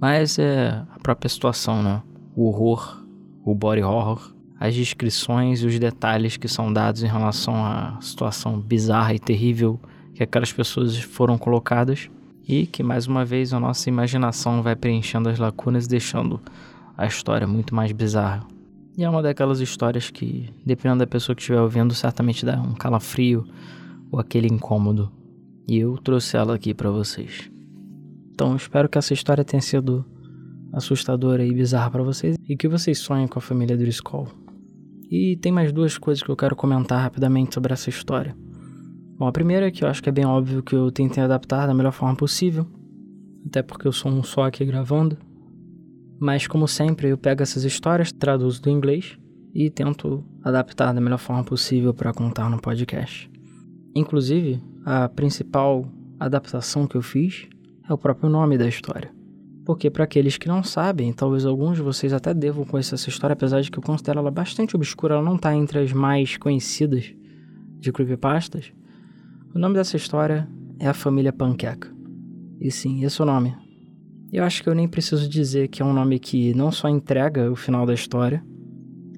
[0.00, 2.02] mas é a própria situação, né?
[2.34, 3.04] O horror,
[3.44, 8.58] o body horror, as descrições e os detalhes que são dados em relação à situação
[8.58, 9.78] bizarra e terrível
[10.14, 12.08] que aquelas pessoas foram colocadas
[12.48, 16.40] e que mais uma vez a nossa imaginação vai preenchendo as lacunas, deixando
[16.96, 18.46] a história muito mais bizarra.
[18.96, 22.74] E é uma daquelas histórias que, dependendo da pessoa que estiver ouvindo, certamente dá um
[22.74, 23.46] calafrio
[24.10, 25.10] ou aquele incômodo.
[25.68, 27.50] E eu trouxe ela aqui para vocês.
[28.32, 30.04] Então, espero que essa história tenha sido
[30.72, 34.28] assustadora e bizarra para vocês e que vocês sonhem com a família Driscoll.
[35.10, 38.36] E tem mais duas coisas que eu quero comentar rapidamente sobre essa história.
[39.18, 41.66] Bom, a primeira é que eu acho que é bem óbvio que eu tentei adaptar
[41.66, 42.66] da melhor forma possível,
[43.46, 45.16] até porque eu sou um só aqui gravando.
[46.20, 49.16] Mas, como sempre, eu pego essas histórias, traduzo do inglês
[49.54, 53.30] e tento adaptar da melhor forma possível para contar no podcast.
[53.94, 55.86] Inclusive, a principal
[56.20, 57.48] adaptação que eu fiz
[57.88, 59.10] é o próprio nome da história.
[59.64, 63.32] Porque, para aqueles que não sabem, talvez alguns de vocês até devam conhecer essa história,
[63.32, 67.14] apesar de que eu considero ela bastante obscura, ela não está entre as mais conhecidas
[67.80, 68.72] de creepypastas.
[69.56, 70.46] O nome dessa história
[70.78, 71.90] é A Família Panqueca.
[72.60, 73.56] E sim, esse é o nome.
[74.30, 77.50] Eu acho que eu nem preciso dizer que é um nome que não só entrega
[77.50, 78.44] o final da história,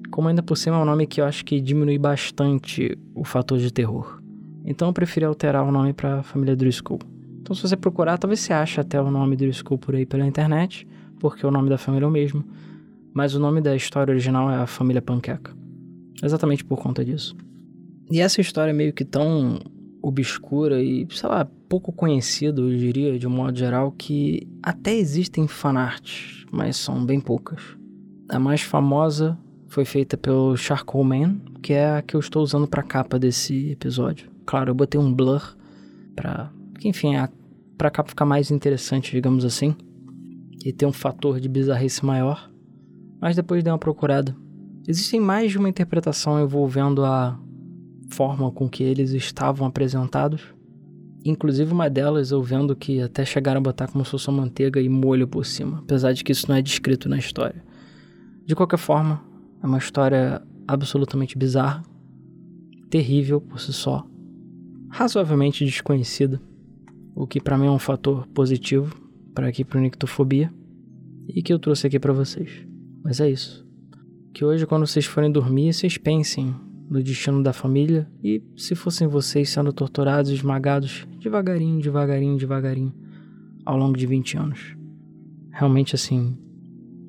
[0.09, 3.57] como ainda por cima é um nome que eu acho que diminui bastante o fator
[3.57, 4.21] de terror.
[4.63, 6.99] Então eu preferi alterar o nome para Família Driscoll.
[7.41, 10.87] Então se você procurar, talvez você ache até o nome Driscoll por aí pela internet,
[11.19, 12.45] porque o nome da família é o mesmo,
[13.13, 15.53] mas o nome da história original é A Família Panqueca.
[16.23, 17.35] Exatamente por conta disso.
[18.09, 19.59] E essa história é meio que tão
[20.01, 25.47] obscura e, sei lá, pouco conhecida, eu diria, de um modo geral, que até existem
[25.47, 27.61] fanarts, mas são bem poucas.
[28.29, 29.37] A mais famosa
[29.67, 33.71] foi feita pelo Charcoal Man, que é a que eu estou usando para capa desse
[33.71, 34.29] episódio.
[34.45, 35.55] Claro, eu botei um blur
[36.15, 36.51] para,
[36.83, 37.29] enfim, a
[37.77, 39.73] para capa ficar mais interessante, digamos assim,
[40.65, 42.51] e ter um fator de bizarrice maior.
[43.21, 44.35] Mas depois dei uma procurada.
[44.85, 47.39] Existem mais de uma interpretação envolvendo a
[48.09, 50.41] forma com que eles estavam apresentados.
[51.23, 54.87] Inclusive uma delas eu vendo que até chegaram a botar como se fosse manteiga e
[54.87, 57.63] molho por cima, apesar de que isso não é descrito na história.
[58.45, 59.21] De qualquer forma,
[59.61, 61.83] é uma história absolutamente bizarra,
[62.89, 64.05] terrível por si só,
[64.89, 66.41] razoavelmente desconhecida,
[67.15, 68.95] o que para mim é um fator positivo
[69.35, 70.51] para aqui pro Nictofobia
[71.27, 72.65] e que eu trouxe aqui para vocês.
[73.03, 73.67] Mas é isso.
[74.33, 76.55] Que hoje quando vocês forem dormir, vocês pensem
[76.89, 82.93] no destino da família e se fossem vocês sendo torturados e esmagados devagarinho, devagarinho, devagarinho
[83.65, 84.75] ao longo de 20 anos.
[85.51, 86.37] Realmente assim,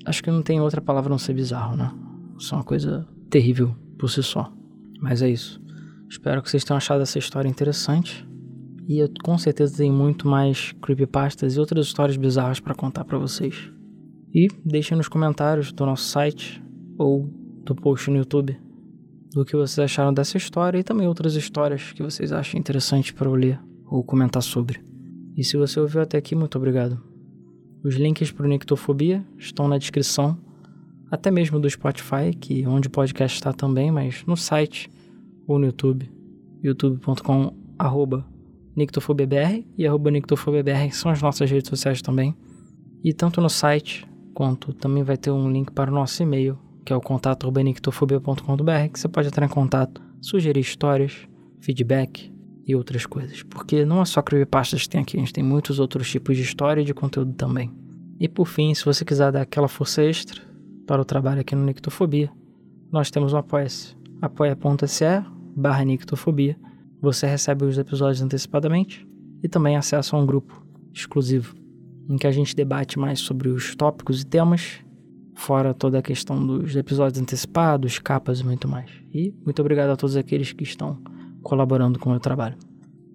[0.05, 1.91] acho que não tem outra palavra não ser bizarro, né?
[2.39, 4.53] Isso é uma coisa terrível por si só.
[5.01, 5.61] Mas é isso.
[6.09, 8.27] Espero que vocês tenham achado essa história interessante.
[8.87, 13.19] E eu com certeza tenho muito mais creepypastas e outras histórias bizarras para contar para
[13.19, 13.71] vocês.
[14.35, 16.63] E deixem nos comentários do nosso site
[16.99, 17.27] ou
[17.65, 18.59] do post no YouTube
[19.33, 23.29] do que vocês acharam dessa história e também outras histórias que vocês acham interessante para
[23.29, 24.81] eu ler ou comentar sobre.
[25.37, 27.01] E se você ouviu até aqui, muito obrigado.
[27.83, 30.37] Os links para o Nictofobia estão na descrição,
[31.11, 34.91] até mesmo do Spotify, que é onde o podcast está também, mas no site
[35.47, 36.11] ou no YouTube,
[36.63, 38.27] youtube.com arroba
[38.77, 42.37] nictofobiabr e arroba nictofobiabr são as nossas redes sociais também.
[43.03, 46.93] E tanto no site quanto também vai ter um link para o nosso e-mail, que
[46.93, 51.29] é o contato urbanictofobia.com.br, que você pode entrar em contato, sugerir histórias,
[51.61, 52.33] feedback
[52.67, 53.43] e outras coisas.
[53.43, 56.43] Porque não é só creepypastas que tem aqui, a gente tem muitos outros tipos de
[56.43, 57.73] história e de conteúdo também.
[58.19, 60.43] E por fim, se você quiser dar aquela força extra
[60.87, 62.31] para o trabalho aqui no Nictofobia,
[62.93, 65.05] nós temos um apoia-se, apoia.se
[65.57, 66.57] barra Nictofobia.
[67.01, 69.07] Você recebe os episódios antecipadamente
[69.43, 70.63] e também acesso a um grupo
[70.93, 71.55] exclusivo
[72.11, 74.81] em que a gente debate mais sobre os tópicos e temas,
[75.35, 78.91] fora toda a questão dos episódios antecipados, capas e muito mais.
[79.13, 80.99] E muito obrigado a todos aqueles que estão
[81.43, 82.57] colaborando com o meu trabalho.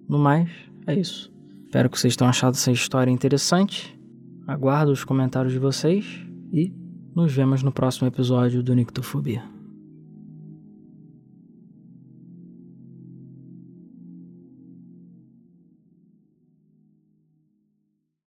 [0.08, 0.48] No mais,
[0.86, 1.32] é isso.
[1.64, 3.98] Espero que vocês tenham achado essa história interessante.
[4.46, 6.06] Aguardo os comentários de vocês
[6.52, 6.72] e
[7.14, 9.55] nos vemos no próximo episódio do Nictofobia.